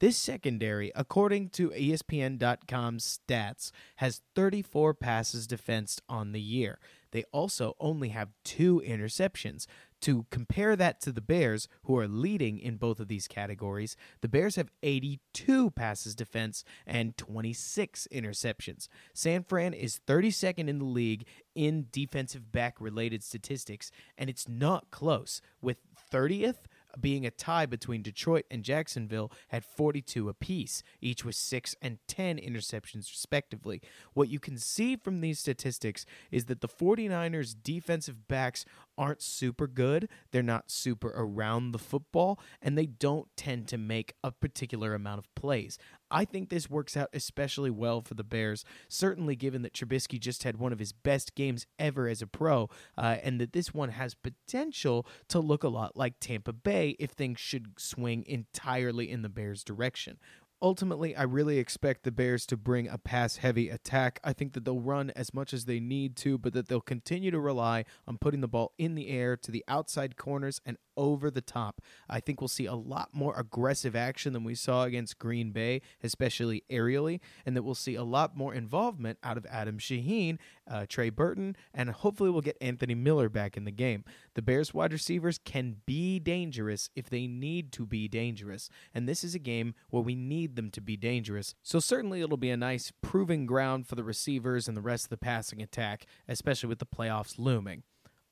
This 0.00 0.16
secondary, 0.16 0.92
according 0.94 1.48
to 1.50 1.70
ESPN.com's 1.70 3.18
stats, 3.28 3.72
has 3.96 4.22
34 4.36 4.94
passes 4.94 5.48
defensed 5.48 6.00
on 6.08 6.30
the 6.30 6.40
year. 6.40 6.78
They 7.10 7.24
also 7.32 7.74
only 7.80 8.10
have 8.10 8.32
two 8.44 8.82
interceptions. 8.86 9.66
To 10.02 10.26
compare 10.30 10.76
that 10.76 11.00
to 11.02 11.12
the 11.12 11.20
Bears, 11.20 11.66
who 11.84 11.98
are 11.98 12.06
leading 12.06 12.60
in 12.60 12.76
both 12.76 13.00
of 13.00 13.08
these 13.08 13.26
categories, 13.26 13.96
the 14.20 14.28
Bears 14.28 14.54
have 14.54 14.70
82 14.82 15.70
passes 15.72 16.14
defense 16.14 16.62
and 16.86 17.16
26 17.16 18.06
interceptions. 18.12 18.86
San 19.12 19.42
Fran 19.42 19.74
is 19.74 20.00
32nd 20.06 20.68
in 20.68 20.78
the 20.78 20.84
league 20.84 21.26
in 21.54 21.88
defensive 21.90 22.52
back 22.52 22.80
related 22.80 23.24
statistics, 23.24 23.90
and 24.16 24.30
it's 24.30 24.48
not 24.48 24.90
close, 24.92 25.40
with 25.60 25.78
30th 26.12 26.66
being 27.00 27.26
a 27.26 27.30
tie 27.30 27.66
between 27.66 28.02
Detroit 28.02 28.44
and 28.50 28.62
Jacksonville 28.62 29.32
at 29.50 29.64
42 29.64 30.28
apiece, 30.28 30.82
each 31.00 31.24
with 31.24 31.34
6 31.34 31.74
and 31.80 31.98
10 32.08 32.38
interceptions 32.38 33.10
respectively. 33.10 33.80
What 34.14 34.28
you 34.28 34.38
can 34.38 34.58
see 34.58 34.96
from 34.96 35.20
these 35.20 35.38
statistics 35.38 36.06
is 36.30 36.46
that 36.46 36.60
the 36.60 36.68
49ers 36.68 37.54
defensive 37.62 38.28
backs 38.28 38.64
aren't 38.96 39.22
super 39.22 39.66
good, 39.66 40.08
they're 40.32 40.42
not 40.42 40.70
super 40.70 41.12
around 41.14 41.70
the 41.70 41.78
football, 41.78 42.40
and 42.60 42.76
they 42.76 42.86
don't 42.86 43.28
tend 43.36 43.68
to 43.68 43.78
make 43.78 44.14
a 44.24 44.32
particular 44.32 44.94
amount 44.94 45.18
of 45.18 45.34
plays. 45.34 45.78
I 46.10 46.24
think 46.24 46.48
this 46.48 46.70
works 46.70 46.96
out 46.96 47.08
especially 47.12 47.70
well 47.70 48.00
for 48.00 48.14
the 48.14 48.24
Bears, 48.24 48.64
certainly 48.88 49.36
given 49.36 49.62
that 49.62 49.74
Trubisky 49.74 50.18
just 50.18 50.42
had 50.42 50.58
one 50.58 50.72
of 50.72 50.78
his 50.78 50.92
best 50.92 51.34
games 51.34 51.66
ever 51.78 52.08
as 52.08 52.22
a 52.22 52.26
pro, 52.26 52.68
uh, 52.96 53.16
and 53.22 53.40
that 53.40 53.52
this 53.52 53.74
one 53.74 53.90
has 53.90 54.14
potential 54.14 55.06
to 55.28 55.40
look 55.40 55.62
a 55.62 55.68
lot 55.68 55.96
like 55.96 56.20
Tampa 56.20 56.52
Bay 56.52 56.96
if 56.98 57.10
things 57.10 57.40
should 57.40 57.78
swing 57.78 58.24
entirely 58.26 59.10
in 59.10 59.22
the 59.22 59.28
Bears' 59.28 59.64
direction. 59.64 60.18
Ultimately, 60.60 61.14
I 61.14 61.22
really 61.22 61.58
expect 61.58 62.02
the 62.02 62.10
Bears 62.10 62.44
to 62.46 62.56
bring 62.56 62.88
a 62.88 62.98
pass 62.98 63.36
heavy 63.36 63.68
attack. 63.68 64.18
I 64.24 64.32
think 64.32 64.54
that 64.54 64.64
they'll 64.64 64.80
run 64.80 65.10
as 65.10 65.32
much 65.32 65.54
as 65.54 65.66
they 65.66 65.78
need 65.78 66.16
to, 66.16 66.36
but 66.36 66.52
that 66.54 66.66
they'll 66.66 66.80
continue 66.80 67.30
to 67.30 67.38
rely 67.38 67.84
on 68.08 68.18
putting 68.18 68.40
the 68.40 68.48
ball 68.48 68.72
in 68.76 68.96
the 68.96 69.08
air 69.08 69.36
to 69.36 69.52
the 69.52 69.64
outside 69.68 70.16
corners 70.16 70.60
and 70.66 70.76
over 70.98 71.30
the 71.30 71.40
top. 71.40 71.80
I 72.10 72.20
think 72.20 72.42
we'll 72.42 72.48
see 72.48 72.66
a 72.66 72.74
lot 72.74 73.10
more 73.12 73.38
aggressive 73.38 73.96
action 73.96 74.34
than 74.34 74.44
we 74.44 74.54
saw 74.54 74.82
against 74.82 75.18
Green 75.18 75.52
Bay, 75.52 75.80
especially 76.02 76.64
aerially, 76.70 77.20
and 77.46 77.56
that 77.56 77.62
we'll 77.62 77.74
see 77.74 77.94
a 77.94 78.02
lot 78.02 78.36
more 78.36 78.52
involvement 78.52 79.18
out 79.22 79.38
of 79.38 79.46
Adam 79.46 79.78
Shaheen, 79.78 80.38
uh, 80.68 80.84
Trey 80.88 81.08
Burton, 81.08 81.56
and 81.72 81.90
hopefully 81.90 82.28
we'll 82.28 82.42
get 82.42 82.58
Anthony 82.60 82.94
Miller 82.94 83.28
back 83.28 83.56
in 83.56 83.64
the 83.64 83.70
game. 83.70 84.04
The 84.34 84.42
Bears 84.42 84.74
wide 84.74 84.92
receivers 84.92 85.38
can 85.38 85.76
be 85.86 86.18
dangerous 86.18 86.90
if 86.94 87.08
they 87.08 87.26
need 87.26 87.72
to 87.72 87.86
be 87.86 88.08
dangerous, 88.08 88.68
and 88.92 89.08
this 89.08 89.22
is 89.22 89.34
a 89.34 89.38
game 89.38 89.74
where 89.90 90.02
we 90.02 90.16
need 90.16 90.56
them 90.56 90.70
to 90.72 90.80
be 90.80 90.96
dangerous. 90.96 91.54
So 91.62 91.78
certainly 91.78 92.20
it'll 92.20 92.36
be 92.36 92.50
a 92.50 92.56
nice 92.56 92.92
proving 93.00 93.46
ground 93.46 93.86
for 93.86 93.94
the 93.94 94.04
receivers 94.04 94.66
and 94.66 94.76
the 94.76 94.82
rest 94.82 95.06
of 95.06 95.10
the 95.10 95.16
passing 95.16 95.62
attack, 95.62 96.06
especially 96.28 96.68
with 96.68 96.80
the 96.80 96.86
playoffs 96.86 97.38
looming. 97.38 97.84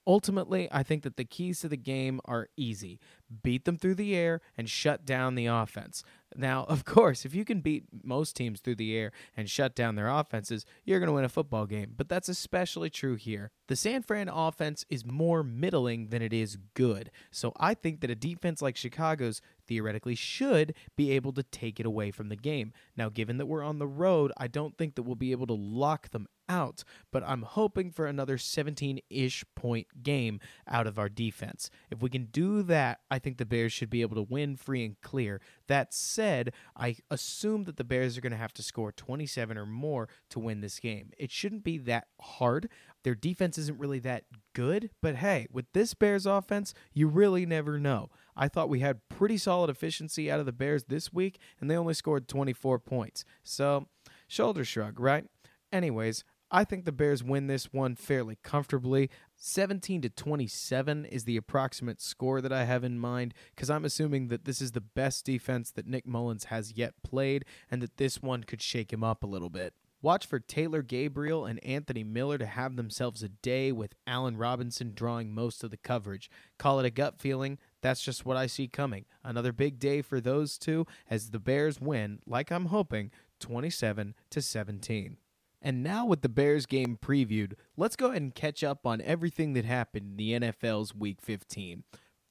Ultimately, 0.07 0.69
I 0.71 0.83
think 0.83 1.03
that 1.03 1.17
the 1.17 1.25
keys 1.25 1.61
to 1.61 1.69
the 1.69 1.77
game 1.77 2.21
are 2.27 2.49
easy 2.57 3.01
beat 3.43 3.65
them 3.65 3.77
through 3.77 3.95
the 3.95 4.15
air 4.15 4.41
and 4.57 4.69
shut 4.69 5.05
down 5.05 5.35
the 5.35 5.47
offense. 5.47 6.05
Now, 6.35 6.65
of 6.69 6.85
course, 6.85 7.25
if 7.25 7.35
you 7.35 7.45
can 7.45 7.61
beat 7.61 7.85
most 8.03 8.37
teams 8.37 8.61
through 8.61 8.77
the 8.77 8.97
air 8.97 9.13
and 9.37 9.49
shut 9.49 9.75
down 9.75 9.95
their 9.95 10.09
offenses, 10.09 10.65
you're 10.85 10.99
going 10.99 11.09
to 11.09 11.15
win 11.15 11.25
a 11.25 11.29
football 11.29 11.67
game, 11.67 11.95
but 11.97 12.09
that's 12.09 12.29
especially 12.29 12.91
true 12.91 13.15
here. 13.15 13.51
The 13.69 13.77
San 13.77 14.03
Fran 14.03 14.29
offense 14.29 14.85
is 14.91 15.05
more 15.05 15.43
middling 15.43 16.09
than 16.09 16.23
it 16.23 16.33
is 16.33 16.59
good, 16.75 17.11
so 17.31 17.53
I 17.59 17.75
think 17.75 18.01
that 18.01 18.11
a 18.11 18.15
defense 18.15 18.61
like 18.61 18.77
Chicago's 18.77 19.41
theoretically 19.67 20.15
should 20.15 20.75
be 20.97 21.13
able 21.13 21.33
to 21.33 21.43
take 21.43 21.81
it 21.81 21.87
away 21.87 22.11
from 22.11 22.29
the 22.29 22.37
game. 22.37 22.73
Now, 22.97 23.09
given 23.09 23.39
that 23.39 23.47
we're 23.47 23.63
on 23.63 23.79
the 23.79 23.87
road, 23.87 24.33
I 24.37 24.47
don't 24.47 24.77
think 24.77 24.95
that 24.95 25.03
we'll 25.03 25.15
be 25.15 25.33
able 25.33 25.47
to 25.49 25.55
lock 25.55 26.11
them 26.11 26.29
out, 26.49 26.85
but 27.13 27.23
I'm 27.27 27.43
hoping 27.43 27.91
for 27.91 28.07
another 28.07 28.39
17 28.39 29.01
ish 29.11 29.45
point 29.55 30.03
game 30.03 30.41
out 30.69 30.87
of 30.87 30.99
our 30.99 31.09
defense. 31.09 31.71
If 31.91 32.03
we 32.03 32.11
can 32.11 32.27
do 32.27 32.63
that, 32.65 33.01
I 33.11 33.19
think 33.19 33.39
the 33.39 33.47
Bears 33.47 33.73
should 33.73 33.91
be 33.91 34.03
able 34.03 34.17
to 34.17 34.23
win 34.23 34.57
free 34.57 34.85
and 34.85 35.01
clear. 35.01 35.41
That 35.69 35.93
said, 35.93 36.53
I 36.77 36.97
assume 37.11 37.65
that 37.65 37.77
the 37.77 37.85
Bears 37.85 38.17
are 38.17 38.21
going 38.21 38.33
to 38.33 38.39
have 38.39 38.55
to 38.55 38.63
score 38.63 38.93
27 38.93 39.57
or 39.57 39.67
more 39.67 40.09
to 40.31 40.39
win 40.39 40.61
this 40.61 40.79
game. 40.79 41.11
It 41.19 41.31
shouldn't 41.31 41.65
be 41.65 41.79
that 41.79 42.09
hard. 42.21 42.69
Their 43.03 43.15
defense 43.15 43.57
isn't 43.59 43.79
really 43.79 44.01
that 44.01 44.25
good, 44.53 44.91
but 45.01 45.17
hey, 45.17 45.47
with 45.53 45.67
this 45.73 45.95
Bears 45.95 46.27
offense, 46.27 46.75
you 46.93 47.07
really 47.09 47.47
never 47.47 47.79
know. 47.79 48.09
I 48.37 48.49
thought 48.49 48.69
we 48.69 48.81
had 48.81 49.09
pretty 49.09 49.39
solid 49.39 49.71
efficiency 49.71 50.31
out 50.31 50.41
of 50.41 50.47
the 50.47 50.53
Bears 50.53 50.85
this 50.85 51.13
week, 51.13 51.39
and 51.61 51.71
they 51.71 51.77
only 51.77 51.95
scored 51.95 52.29
24 52.29 52.79
points. 52.81 53.25
So, 53.43 53.87
shoulder 54.29 54.65
shrug, 54.65 55.01
right? 55.01 55.25
Anyways, 55.73 56.25
I 56.51 56.65
think 56.65 56.85
the 56.85 56.93
Bears 56.93 57.25
win 57.25 57.49
this 57.49 57.73
one 57.73 57.97
fairly 57.97 58.39
comfortably. 58.43 59.11
17 59.37 60.03
to 60.03 60.09
27 60.09 61.05
is 61.07 61.25
the 61.25 61.37
approximate 61.37 62.01
score 62.01 62.41
that 62.41 62.53
I 62.53 62.65
have 62.65 62.85
in 62.85 62.99
mind 62.99 63.35
because 63.55 63.69
I'm 63.69 63.85
assuming 63.85 64.29
that 64.29 64.45
this 64.45 64.61
is 64.61 64.73
the 64.73 64.81
best 64.81 65.25
defense 65.25 65.73
that 65.73 65.89
Nick 65.89 66.07
Mullens 66.07 66.45
has 66.45 66.75
yet 66.77 66.95
played 67.03 67.45
and 67.71 67.83
that 67.83 67.97
this 67.97 68.23
one 68.23 68.45
could 68.45 68.63
shake 68.63 68.93
him 68.93 69.03
up 69.03 69.25
a 69.25 69.27
little 69.27 69.51
bit. 69.51 69.75
Watch 70.03 70.27
for 70.27 70.39
Taylor 70.39 70.83
Gabriel 70.83 71.47
and 71.47 71.63
Anthony 71.65 72.05
Miller 72.05 72.39
to 72.39 72.47
have 72.47 72.77
themselves 72.77 73.25
a 73.25 73.29
day 73.29 73.73
with 73.73 73.95
Allen 74.07 74.37
Robinson 74.37 74.93
drawing 74.95 75.35
most 75.35 75.65
of 75.65 75.73
the 75.73 75.77
coverage. 75.77 76.31
Call 76.59 76.79
it 76.79 76.87
a 76.87 76.91
gut 76.91 77.19
feeling. 77.19 77.59
That's 77.87 78.03
just 78.03 78.27
what 78.27 78.37
I 78.37 78.49
see 78.49 78.67
coming. 78.67 79.05
Another 79.23 79.53
big 79.53 79.79
day 79.79 80.03
for 80.03 80.21
those 80.21 80.59
two 80.59 80.89
as 81.09 81.31
the 81.31 81.39
Bears 81.39 81.81
win, 81.81 82.19
like 82.27 82.51
I'm 82.51 82.67
hoping, 82.67 83.13
27 83.39 84.17
to 84.31 84.43
17. 84.43 85.19
And 85.63 85.85
now, 85.85 86.05
with 86.05 86.23
the 86.23 86.29
Bears 86.29 86.67
game 86.67 86.99
previewed, 87.01 87.53
let's 87.77 87.95
go 87.95 88.07
ahead 88.07 88.23
and 88.23 88.35
catch 88.35 88.65
up 88.65 88.89
on 88.89 89.01
everything 89.03 89.53
that 89.53 89.65
happened 89.65 90.11
in 90.11 90.17
the 90.17 90.33
NFL's 90.33 90.97
Week 90.97 91.21
15. 91.23 91.85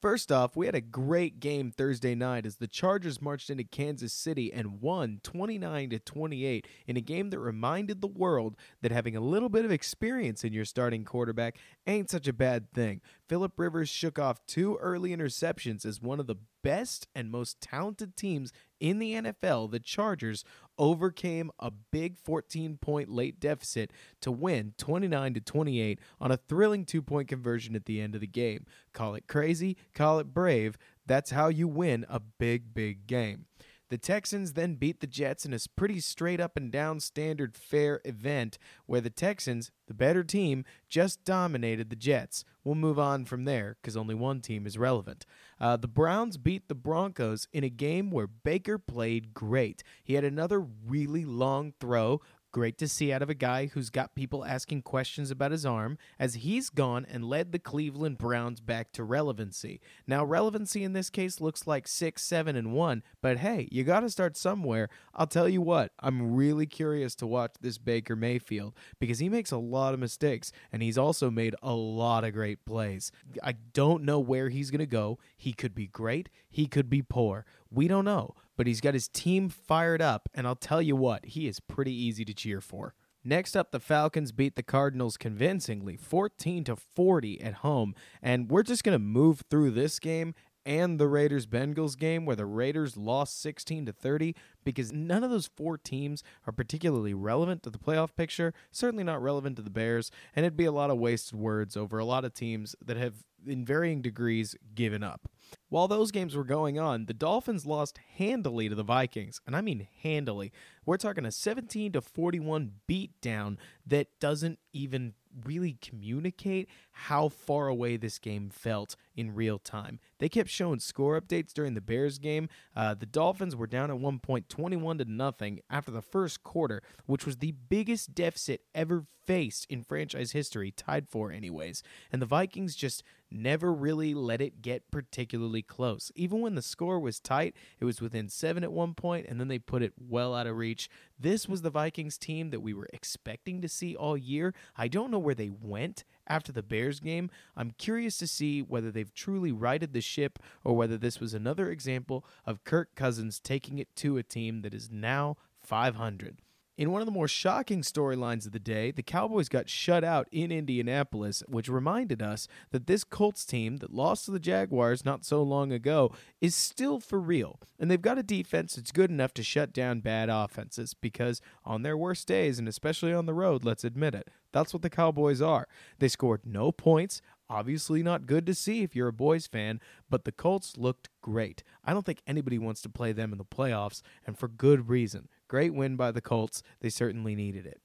First 0.06 0.30
off, 0.30 0.54
we 0.54 0.66
had 0.66 0.76
a 0.76 0.80
great 0.80 1.40
game 1.40 1.72
Thursday 1.72 2.14
night 2.14 2.46
as 2.46 2.58
the 2.58 2.68
Chargers 2.68 3.20
marched 3.20 3.50
into 3.50 3.64
Kansas 3.64 4.12
City 4.12 4.52
and 4.52 4.80
won 4.80 5.18
29 5.24 5.90
to 5.90 5.98
28 5.98 6.64
in 6.86 6.96
a 6.96 7.00
game 7.00 7.30
that 7.30 7.40
reminded 7.40 8.00
the 8.00 8.06
world 8.06 8.54
that 8.82 8.92
having 8.92 9.16
a 9.16 9.20
little 9.20 9.48
bit 9.48 9.64
of 9.64 9.72
experience 9.72 10.44
in 10.44 10.52
your 10.52 10.64
starting 10.64 11.04
quarterback 11.04 11.58
ain't 11.88 12.08
such 12.08 12.28
a 12.28 12.32
bad 12.32 12.72
thing. 12.72 13.00
Philip 13.28 13.54
Rivers 13.56 13.88
shook 13.88 14.16
off 14.16 14.46
two 14.46 14.76
early 14.76 15.10
interceptions 15.10 15.84
as 15.84 16.00
one 16.00 16.20
of 16.20 16.28
the 16.28 16.36
best 16.62 17.08
and 17.12 17.28
most 17.28 17.60
talented 17.60 18.16
teams 18.16 18.52
in 18.78 19.00
the 19.00 19.14
NFL, 19.14 19.72
the 19.72 19.80
Chargers 19.80 20.44
overcame 20.78 21.50
a 21.58 21.70
big 21.70 22.18
14 22.18 22.76
point 22.78 23.10
late 23.10 23.40
deficit 23.40 23.92
to 24.20 24.30
win 24.30 24.74
29 24.78 25.34
to 25.34 25.40
28 25.40 25.98
on 26.20 26.30
a 26.30 26.36
thrilling 26.36 26.84
two 26.84 27.02
point 27.02 27.28
conversion 27.28 27.74
at 27.74 27.86
the 27.86 28.00
end 28.00 28.14
of 28.14 28.20
the 28.20 28.26
game. 28.26 28.66
Call 28.92 29.14
it 29.14 29.26
crazy, 29.26 29.76
call 29.94 30.18
it 30.18 30.32
brave. 30.32 30.78
That's 31.06 31.30
how 31.30 31.48
you 31.48 31.68
win 31.68 32.04
a 32.08 32.20
big, 32.20 32.74
big 32.74 33.06
game. 33.06 33.46
The 33.88 33.98
Texans 33.98 34.54
then 34.54 34.74
beat 34.74 35.00
the 35.00 35.06
Jets 35.06 35.46
in 35.46 35.54
a 35.54 35.58
pretty 35.76 36.00
straight 36.00 36.40
up 36.40 36.56
and 36.56 36.72
down 36.72 36.98
standard 36.98 37.56
fare 37.56 38.00
event 38.04 38.58
where 38.86 39.00
the 39.00 39.10
Texans, 39.10 39.70
the 39.86 39.94
better 39.94 40.24
team, 40.24 40.64
just 40.88 41.24
dominated 41.24 41.88
the 41.88 41.96
Jets. 41.96 42.44
We'll 42.64 42.74
move 42.74 42.98
on 42.98 43.26
from 43.26 43.44
there 43.44 43.76
because 43.80 43.96
only 43.96 44.14
one 44.16 44.40
team 44.40 44.66
is 44.66 44.76
relevant. 44.76 45.24
Uh, 45.60 45.76
the 45.76 45.86
Browns 45.86 46.36
beat 46.36 46.66
the 46.68 46.74
Broncos 46.74 47.46
in 47.52 47.62
a 47.62 47.68
game 47.68 48.10
where 48.10 48.26
Baker 48.26 48.76
played 48.76 49.32
great. 49.32 49.84
He 50.02 50.14
had 50.14 50.24
another 50.24 50.60
really 50.60 51.24
long 51.24 51.72
throw 51.78 52.20
Great 52.56 52.78
to 52.78 52.88
see 52.88 53.12
out 53.12 53.20
of 53.20 53.28
a 53.28 53.34
guy 53.34 53.66
who's 53.66 53.90
got 53.90 54.14
people 54.14 54.42
asking 54.42 54.80
questions 54.80 55.30
about 55.30 55.52
his 55.52 55.66
arm, 55.66 55.98
as 56.18 56.36
he's 56.36 56.70
gone 56.70 57.04
and 57.06 57.22
led 57.22 57.52
the 57.52 57.58
Cleveland 57.58 58.16
Browns 58.16 58.60
back 58.60 58.92
to 58.92 59.04
relevancy. 59.04 59.78
Now, 60.06 60.24
relevancy 60.24 60.82
in 60.82 60.94
this 60.94 61.10
case 61.10 61.38
looks 61.38 61.66
like 61.66 61.86
6, 61.86 62.22
7, 62.22 62.56
and 62.56 62.72
1, 62.72 63.02
but 63.20 63.36
hey, 63.36 63.68
you 63.70 63.84
got 63.84 64.00
to 64.00 64.08
start 64.08 64.38
somewhere. 64.38 64.88
I'll 65.14 65.26
tell 65.26 65.50
you 65.50 65.60
what, 65.60 65.92
I'm 66.00 66.34
really 66.34 66.64
curious 66.64 67.14
to 67.16 67.26
watch 67.26 67.52
this 67.60 67.76
Baker 67.76 68.16
Mayfield 68.16 68.72
because 68.98 69.18
he 69.18 69.28
makes 69.28 69.50
a 69.50 69.58
lot 69.58 69.92
of 69.92 70.00
mistakes 70.00 70.50
and 70.72 70.82
he's 70.82 70.96
also 70.96 71.30
made 71.30 71.54
a 71.62 71.74
lot 71.74 72.24
of 72.24 72.32
great 72.32 72.64
plays. 72.64 73.12
I 73.42 73.56
don't 73.74 74.02
know 74.02 74.18
where 74.18 74.48
he's 74.48 74.70
going 74.70 74.78
to 74.78 74.86
go. 74.86 75.18
He 75.36 75.52
could 75.52 75.74
be 75.74 75.88
great, 75.88 76.30
he 76.48 76.66
could 76.68 76.88
be 76.88 77.02
poor 77.02 77.44
We 77.76 77.88
don't 77.88 78.06
know, 78.06 78.34
but 78.56 78.66
he's 78.66 78.80
got 78.80 78.94
his 78.94 79.06
team 79.06 79.50
fired 79.50 80.00
up, 80.00 80.30
and 80.32 80.46
I'll 80.46 80.56
tell 80.56 80.80
you 80.80 80.96
what, 80.96 81.26
he 81.26 81.46
is 81.46 81.60
pretty 81.60 81.92
easy 81.92 82.24
to 82.24 82.32
cheer 82.32 82.62
for. 82.62 82.94
Next 83.22 83.54
up, 83.54 83.70
the 83.70 83.80
Falcons 83.80 84.32
beat 84.32 84.56
the 84.56 84.62
Cardinals 84.62 85.18
convincingly, 85.18 85.94
14 85.98 86.64
to 86.64 86.76
40 86.76 87.38
at 87.42 87.54
home, 87.54 87.94
and 88.22 88.50
we're 88.50 88.62
just 88.62 88.82
going 88.82 88.94
to 88.94 88.98
move 88.98 89.42
through 89.50 89.72
this 89.72 89.98
game 89.98 90.34
and 90.66 90.98
the 90.98 91.06
Raiders 91.06 91.46
Bengals 91.46 91.96
game 91.96 92.26
where 92.26 92.36
the 92.36 92.44
Raiders 92.44 92.96
lost 92.96 93.40
16 93.40 93.86
to 93.86 93.92
30 93.92 94.34
because 94.64 94.92
none 94.92 95.22
of 95.22 95.30
those 95.30 95.46
four 95.46 95.78
teams 95.78 96.24
are 96.46 96.52
particularly 96.52 97.14
relevant 97.14 97.62
to 97.62 97.70
the 97.70 97.78
playoff 97.78 98.16
picture, 98.16 98.52
certainly 98.72 99.04
not 99.04 99.22
relevant 99.22 99.54
to 99.56 99.62
the 99.62 99.70
Bears, 99.70 100.10
and 100.34 100.44
it'd 100.44 100.56
be 100.56 100.64
a 100.64 100.72
lot 100.72 100.90
of 100.90 100.98
wasted 100.98 101.38
words 101.38 101.76
over 101.76 101.98
a 101.98 102.04
lot 102.04 102.24
of 102.24 102.34
teams 102.34 102.74
that 102.84 102.96
have 102.96 103.24
in 103.46 103.64
varying 103.64 104.02
degrees 104.02 104.56
given 104.74 105.04
up. 105.04 105.30
While 105.68 105.86
those 105.86 106.10
games 106.10 106.34
were 106.34 106.42
going 106.42 106.80
on, 106.80 107.06
the 107.06 107.14
Dolphins 107.14 107.64
lost 107.64 108.00
handily 108.16 108.68
to 108.68 108.74
the 108.74 108.82
Vikings, 108.82 109.40
and 109.46 109.54
I 109.54 109.60
mean 109.60 109.86
handily. 110.02 110.52
We're 110.84 110.96
talking 110.96 111.24
a 111.24 111.30
17 111.30 111.92
to 111.92 112.00
41 112.00 112.72
beatdown 112.88 113.56
that 113.86 114.08
doesn't 114.18 114.58
even 114.72 115.14
really 115.44 115.76
communicate 115.80 116.68
how 116.90 117.28
far 117.28 117.68
away 117.68 117.96
this 117.96 118.18
game 118.18 118.50
felt 118.50 118.96
in 119.16 119.34
real 119.34 119.58
time. 119.58 119.98
They 120.18 120.28
kept 120.28 120.50
showing 120.50 120.78
score 120.78 121.20
updates 121.20 121.52
during 121.52 121.74
the 121.74 121.80
Bears 121.80 122.18
game. 122.18 122.48
Uh, 122.76 122.94
the 122.94 123.06
Dolphins 123.06 123.56
were 123.56 123.66
down 123.66 123.90
at 123.90 123.98
one 123.98 124.18
point 124.18 124.48
21 124.48 124.98
to 124.98 125.04
nothing 125.06 125.60
after 125.70 125.90
the 125.90 126.02
first 126.02 126.42
quarter, 126.42 126.82
which 127.06 127.26
was 127.26 127.38
the 127.38 127.52
biggest 127.52 128.14
deficit 128.14 128.60
ever 128.74 129.06
faced 129.26 129.66
in 129.68 129.82
franchise 129.82 130.32
history, 130.32 130.70
tied 130.70 131.08
for 131.08 131.32
anyways. 131.32 131.82
And 132.12 132.22
the 132.22 132.26
Vikings 132.26 132.76
just 132.76 133.02
never 133.30 133.72
really 133.72 134.14
let 134.14 134.40
it 134.40 134.62
get 134.62 134.90
particularly 134.90 135.62
close. 135.62 136.12
Even 136.14 136.40
when 136.40 136.54
the 136.54 136.62
score 136.62 137.00
was 137.00 137.18
tight, 137.18 137.56
it 137.80 137.84
was 137.84 138.00
within 138.00 138.28
seven 138.28 138.62
at 138.62 138.72
one 138.72 138.94
point, 138.94 139.26
and 139.28 139.40
then 139.40 139.48
they 139.48 139.58
put 139.58 139.82
it 139.82 139.94
well 139.98 140.34
out 140.34 140.46
of 140.46 140.56
reach. 140.56 140.88
This 141.18 141.48
was 141.48 141.62
the 141.62 141.70
Vikings 141.70 142.18
team 142.18 142.50
that 142.50 142.60
we 142.60 142.72
were 142.72 142.88
expecting 142.92 143.60
to 143.62 143.68
see 143.68 143.96
all 143.96 144.16
year. 144.16 144.54
I 144.76 144.86
don't 144.88 145.10
know 145.10 145.18
where 145.18 145.34
they 145.34 145.50
went 145.50 146.04
after 146.26 146.52
the 146.52 146.62
Bears 146.62 147.00
game. 147.00 147.30
I'm 147.56 147.72
curious 147.72 148.18
to 148.18 148.26
see 148.26 148.62
whether 148.62 148.90
they've 148.90 149.12
truly 149.12 149.52
righted 149.52 149.92
the 149.92 150.00
ship 150.00 150.38
or 150.64 150.74
whether 150.74 150.96
this 150.96 151.20
was 151.20 151.34
another 151.34 151.70
example 151.70 152.24
of 152.44 152.64
Kirk 152.64 152.94
Cousins 152.94 153.40
taking 153.40 153.78
it 153.78 153.94
to 153.96 154.16
a 154.16 154.22
team 154.22 154.62
that 154.62 154.74
is 154.74 154.90
now 154.90 155.36
500. 155.62 156.42
In 156.78 156.90
one 156.90 157.00
of 157.00 157.06
the 157.06 157.12
more 157.12 157.26
shocking 157.26 157.80
storylines 157.80 158.44
of 158.44 158.52
the 158.52 158.58
day, 158.58 158.90
the 158.90 159.02
Cowboys 159.02 159.48
got 159.48 159.70
shut 159.70 160.04
out 160.04 160.28
in 160.30 160.52
Indianapolis, 160.52 161.42
which 161.48 161.70
reminded 161.70 162.20
us 162.20 162.48
that 162.70 162.86
this 162.86 163.02
Colts 163.02 163.46
team 163.46 163.78
that 163.78 163.94
lost 163.94 164.26
to 164.26 164.30
the 164.30 164.38
Jaguars 164.38 165.02
not 165.02 165.24
so 165.24 165.42
long 165.42 165.72
ago 165.72 166.12
is 166.42 166.54
still 166.54 167.00
for 167.00 167.18
real. 167.18 167.58
And 167.78 167.90
they've 167.90 168.02
got 168.02 168.18
a 168.18 168.22
defense 168.22 168.74
that's 168.74 168.92
good 168.92 169.08
enough 169.08 169.32
to 169.34 169.42
shut 169.42 169.72
down 169.72 170.00
bad 170.00 170.28
offenses 170.28 170.92
because 170.92 171.40
on 171.64 171.80
their 171.80 171.96
worst 171.96 172.28
days, 172.28 172.58
and 172.58 172.68
especially 172.68 173.14
on 173.14 173.24
the 173.24 173.32
road, 173.32 173.64
let's 173.64 173.84
admit 173.84 174.14
it, 174.14 174.28
that's 174.52 174.74
what 174.74 174.82
the 174.82 174.90
Cowboys 174.90 175.40
are. 175.40 175.66
They 175.98 176.08
scored 176.08 176.42
no 176.44 176.72
points. 176.72 177.22
Obviously, 177.48 178.02
not 178.02 178.26
good 178.26 178.44
to 178.44 178.54
see 178.54 178.82
if 178.82 178.94
you're 178.94 179.08
a 179.08 179.14
boys 179.14 179.46
fan, 179.46 179.80
but 180.10 180.24
the 180.24 180.32
Colts 180.32 180.76
looked 180.76 181.08
great. 181.22 181.62
I 181.84 181.94
don't 181.94 182.04
think 182.04 182.20
anybody 182.26 182.58
wants 182.58 182.82
to 182.82 182.90
play 182.90 183.12
them 183.12 183.32
in 183.32 183.38
the 183.38 183.44
playoffs, 183.44 184.02
and 184.26 184.36
for 184.36 184.48
good 184.48 184.90
reason. 184.90 185.28
Great 185.48 185.74
win 185.74 185.96
by 185.96 186.10
the 186.10 186.20
Colts. 186.20 186.62
They 186.80 186.90
certainly 186.90 187.34
needed 187.34 187.66
it. 187.66 187.80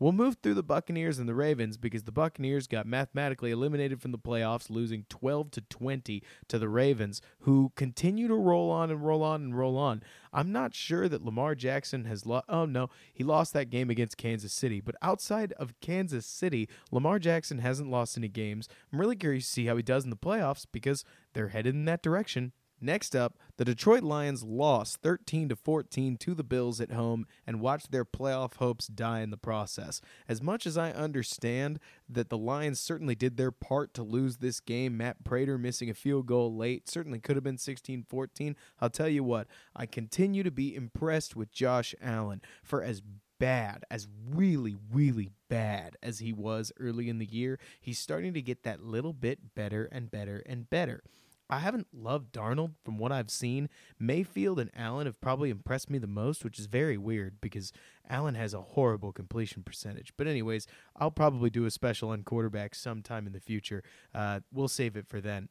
We'll 0.00 0.12
move 0.12 0.38
through 0.42 0.54
the 0.54 0.64
Buccaneers 0.64 1.20
and 1.20 1.28
the 1.28 1.36
Ravens 1.36 1.76
because 1.76 2.02
the 2.02 2.10
Buccaneers 2.10 2.66
got 2.66 2.84
mathematically 2.84 3.52
eliminated 3.52 4.02
from 4.02 4.10
the 4.10 4.18
playoffs, 4.18 4.68
losing 4.68 5.06
12 5.08 5.52
to 5.52 5.60
20 5.60 6.22
to 6.48 6.58
the 6.58 6.68
Ravens, 6.68 7.22
who 7.40 7.70
continue 7.76 8.26
to 8.26 8.34
roll 8.34 8.72
on 8.72 8.90
and 8.90 9.04
roll 9.04 9.22
on 9.22 9.42
and 9.42 9.56
roll 9.56 9.78
on. 9.78 10.02
I'm 10.32 10.50
not 10.50 10.74
sure 10.74 11.08
that 11.08 11.24
Lamar 11.24 11.54
Jackson 11.54 12.06
has 12.06 12.26
lost. 12.26 12.46
Oh, 12.48 12.64
no, 12.64 12.90
he 13.12 13.22
lost 13.22 13.52
that 13.52 13.70
game 13.70 13.88
against 13.88 14.16
Kansas 14.16 14.52
City. 14.52 14.80
But 14.80 14.96
outside 15.00 15.52
of 15.52 15.78
Kansas 15.80 16.26
City, 16.26 16.68
Lamar 16.90 17.20
Jackson 17.20 17.60
hasn't 17.60 17.90
lost 17.90 18.18
any 18.18 18.28
games. 18.28 18.68
I'm 18.92 19.00
really 19.00 19.16
curious 19.16 19.46
to 19.46 19.50
see 19.52 19.66
how 19.66 19.76
he 19.76 19.82
does 19.84 20.02
in 20.02 20.10
the 20.10 20.16
playoffs 20.16 20.66
because 20.70 21.04
they're 21.34 21.48
headed 21.48 21.74
in 21.74 21.84
that 21.84 22.02
direction. 22.02 22.52
Next 22.84 23.16
up, 23.16 23.38
the 23.56 23.64
Detroit 23.64 24.02
Lions 24.02 24.42
lost 24.42 24.98
13 25.00 25.48
to 25.48 25.56
14 25.56 26.18
to 26.18 26.34
the 26.34 26.44
Bills 26.44 26.82
at 26.82 26.92
home 26.92 27.24
and 27.46 27.62
watched 27.62 27.90
their 27.90 28.04
playoff 28.04 28.56
hopes 28.56 28.88
die 28.88 29.20
in 29.20 29.30
the 29.30 29.38
process. 29.38 30.02
As 30.28 30.42
much 30.42 30.66
as 30.66 30.76
I 30.76 30.90
understand 30.90 31.80
that 32.10 32.28
the 32.28 32.36
Lions 32.36 32.78
certainly 32.78 33.14
did 33.14 33.38
their 33.38 33.50
part 33.50 33.94
to 33.94 34.02
lose 34.02 34.36
this 34.36 34.60
game, 34.60 34.98
Matt 34.98 35.24
Prater 35.24 35.56
missing 35.56 35.88
a 35.88 35.94
field 35.94 36.26
goal 36.26 36.54
late 36.54 36.86
certainly 36.86 37.20
could 37.20 37.36
have 37.36 37.42
been 37.42 37.56
16-14. 37.56 38.54
I'll 38.82 38.90
tell 38.90 39.08
you 39.08 39.24
what, 39.24 39.46
I 39.74 39.86
continue 39.86 40.42
to 40.42 40.50
be 40.50 40.74
impressed 40.74 41.34
with 41.34 41.50
Josh 41.50 41.94
Allen 42.02 42.42
for 42.62 42.82
as 42.82 43.00
bad, 43.40 43.84
as 43.90 44.08
really, 44.30 44.76
really 44.92 45.30
bad 45.48 45.96
as 46.02 46.18
he 46.18 46.34
was 46.34 46.70
early 46.78 47.08
in 47.08 47.16
the 47.18 47.24
year, 47.24 47.58
he's 47.80 47.98
starting 47.98 48.34
to 48.34 48.42
get 48.42 48.62
that 48.62 48.84
little 48.84 49.14
bit 49.14 49.54
better 49.54 49.88
and 49.90 50.10
better 50.10 50.42
and 50.44 50.68
better. 50.68 51.02
I 51.50 51.58
haven't 51.58 51.88
loved 51.92 52.32
Darnold 52.32 52.72
from 52.84 52.98
what 52.98 53.12
I've 53.12 53.30
seen. 53.30 53.68
Mayfield 53.98 54.58
and 54.58 54.70
Allen 54.74 55.06
have 55.06 55.20
probably 55.20 55.50
impressed 55.50 55.90
me 55.90 55.98
the 55.98 56.06
most, 56.06 56.44
which 56.44 56.58
is 56.58 56.66
very 56.66 56.96
weird 56.96 57.40
because 57.40 57.72
Allen 58.08 58.34
has 58.34 58.54
a 58.54 58.62
horrible 58.62 59.12
completion 59.12 59.62
percentage. 59.62 60.12
But, 60.16 60.26
anyways, 60.26 60.66
I'll 60.96 61.10
probably 61.10 61.50
do 61.50 61.66
a 61.66 61.70
special 61.70 62.10
on 62.10 62.22
quarterbacks 62.22 62.76
sometime 62.76 63.26
in 63.26 63.32
the 63.32 63.40
future. 63.40 63.82
Uh, 64.14 64.40
we'll 64.52 64.68
save 64.68 64.96
it 64.96 65.06
for 65.06 65.20
then. 65.20 65.48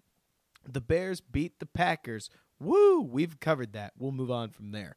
The 0.67 0.81
Bears 0.81 1.21
beat 1.21 1.59
the 1.59 1.65
Packers. 1.65 2.29
Woo! 2.59 3.01
We've 3.01 3.39
covered 3.39 3.73
that. 3.73 3.93
We'll 3.97 4.11
move 4.11 4.31
on 4.31 4.49
from 4.49 4.71
there. 4.71 4.95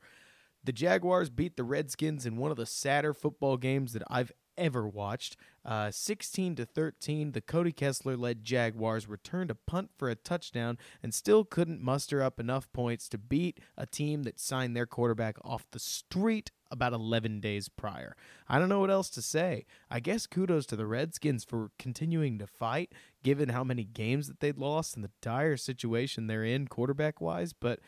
The 0.65 0.73
Jaguars 0.73 1.31
beat 1.31 1.57
the 1.57 1.65
Redskins 1.65 2.27
in 2.27 2.37
one 2.37 2.51
of 2.51 2.57
the 2.57 2.67
sadder 2.67 3.15
football 3.15 3.57
games 3.57 3.93
that 3.93 4.03
I've 4.09 4.33
ever 4.57 4.87
watched. 4.87 5.37
Uh, 5.65 5.91
16 5.91 6.57
to 6.57 6.65
13, 6.65 7.33
the 7.33 7.41
Cody 7.41 7.73
Kessler 7.73 8.17
led 8.17 8.45
Jaguars 8.45 9.09
returned 9.09 9.51
a 9.51 9.55
punt 9.55 9.91
for 9.97 10.09
a 10.09 10.15
touchdown 10.15 10.79
and 11.03 11.13
still 11.13 11.45
couldn't 11.45 11.83
muster 11.83 12.23
up 12.23 12.39
enough 12.39 12.71
points 12.73 13.09
to 13.09 13.19
beat 13.19 13.59
a 13.77 13.87
team 13.87 14.23
that 14.23 14.39
signed 14.39 14.77
their 14.77 14.87
quarterback 14.87 15.37
off 15.45 15.67
the 15.73 15.79
street 15.79 16.51
about 16.71 16.93
11 16.93 17.41
days 17.41 17.69
prior. 17.69 18.17
I 18.49 18.59
don't 18.59 18.69
know 18.69 18.81
what 18.81 18.91
else 18.91 19.11
to 19.11 19.23
say. 19.23 19.67
I 19.91 20.01
guess 20.01 20.27
kudos 20.27 20.67
to 20.67 20.77
the 20.77 20.87
Redskins 20.87 21.45
for 21.45 21.71
continuing 21.79 22.39
to 22.39 22.47
fight, 22.47 22.93
given 23.23 23.49
how 23.49 23.65
many 23.65 23.85
games 23.85 24.29
that 24.29 24.41
they'd 24.41 24.59
lost 24.59 24.95
and 24.95 25.05
the 25.05 25.11
dire 25.21 25.57
situation 25.57 26.27
they're 26.27 26.45
in 26.45 26.69
quarterback 26.69 27.21
wise, 27.21 27.53
but 27.53 27.81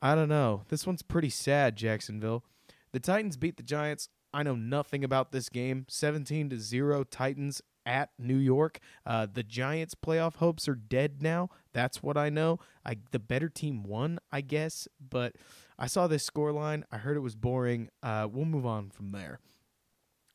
I 0.00 0.16
don't 0.16 0.28
know. 0.28 0.62
This 0.68 0.86
one's 0.86 1.02
pretty 1.02 1.30
sad, 1.30 1.76
Jacksonville. 1.76 2.44
The 2.92 3.00
Titans 3.00 3.36
beat 3.36 3.56
the 3.56 3.62
Giants 3.62 4.08
I 4.32 4.42
know 4.42 4.54
nothing 4.54 5.04
about 5.04 5.32
this 5.32 5.48
game. 5.48 5.86
17 5.88 6.50
to 6.50 6.58
0 6.58 7.04
Titans 7.04 7.62
at 7.84 8.10
New 8.18 8.36
York. 8.36 8.78
Uh, 9.04 9.26
the 9.32 9.42
Giants' 9.42 9.94
playoff 9.94 10.36
hopes 10.36 10.68
are 10.68 10.74
dead 10.74 11.22
now. 11.22 11.50
That's 11.72 12.02
what 12.02 12.16
I 12.16 12.30
know. 12.30 12.58
I 12.84 12.96
the 13.10 13.18
better 13.18 13.48
team 13.48 13.82
won, 13.82 14.18
I 14.30 14.40
guess, 14.40 14.88
but 15.00 15.34
I 15.78 15.86
saw 15.86 16.06
this 16.06 16.24
score 16.24 16.52
line. 16.52 16.84
I 16.92 16.98
heard 16.98 17.16
it 17.16 17.20
was 17.20 17.36
boring. 17.36 17.88
Uh, 18.02 18.28
we'll 18.30 18.44
move 18.44 18.66
on 18.66 18.90
from 18.90 19.12
there. 19.12 19.40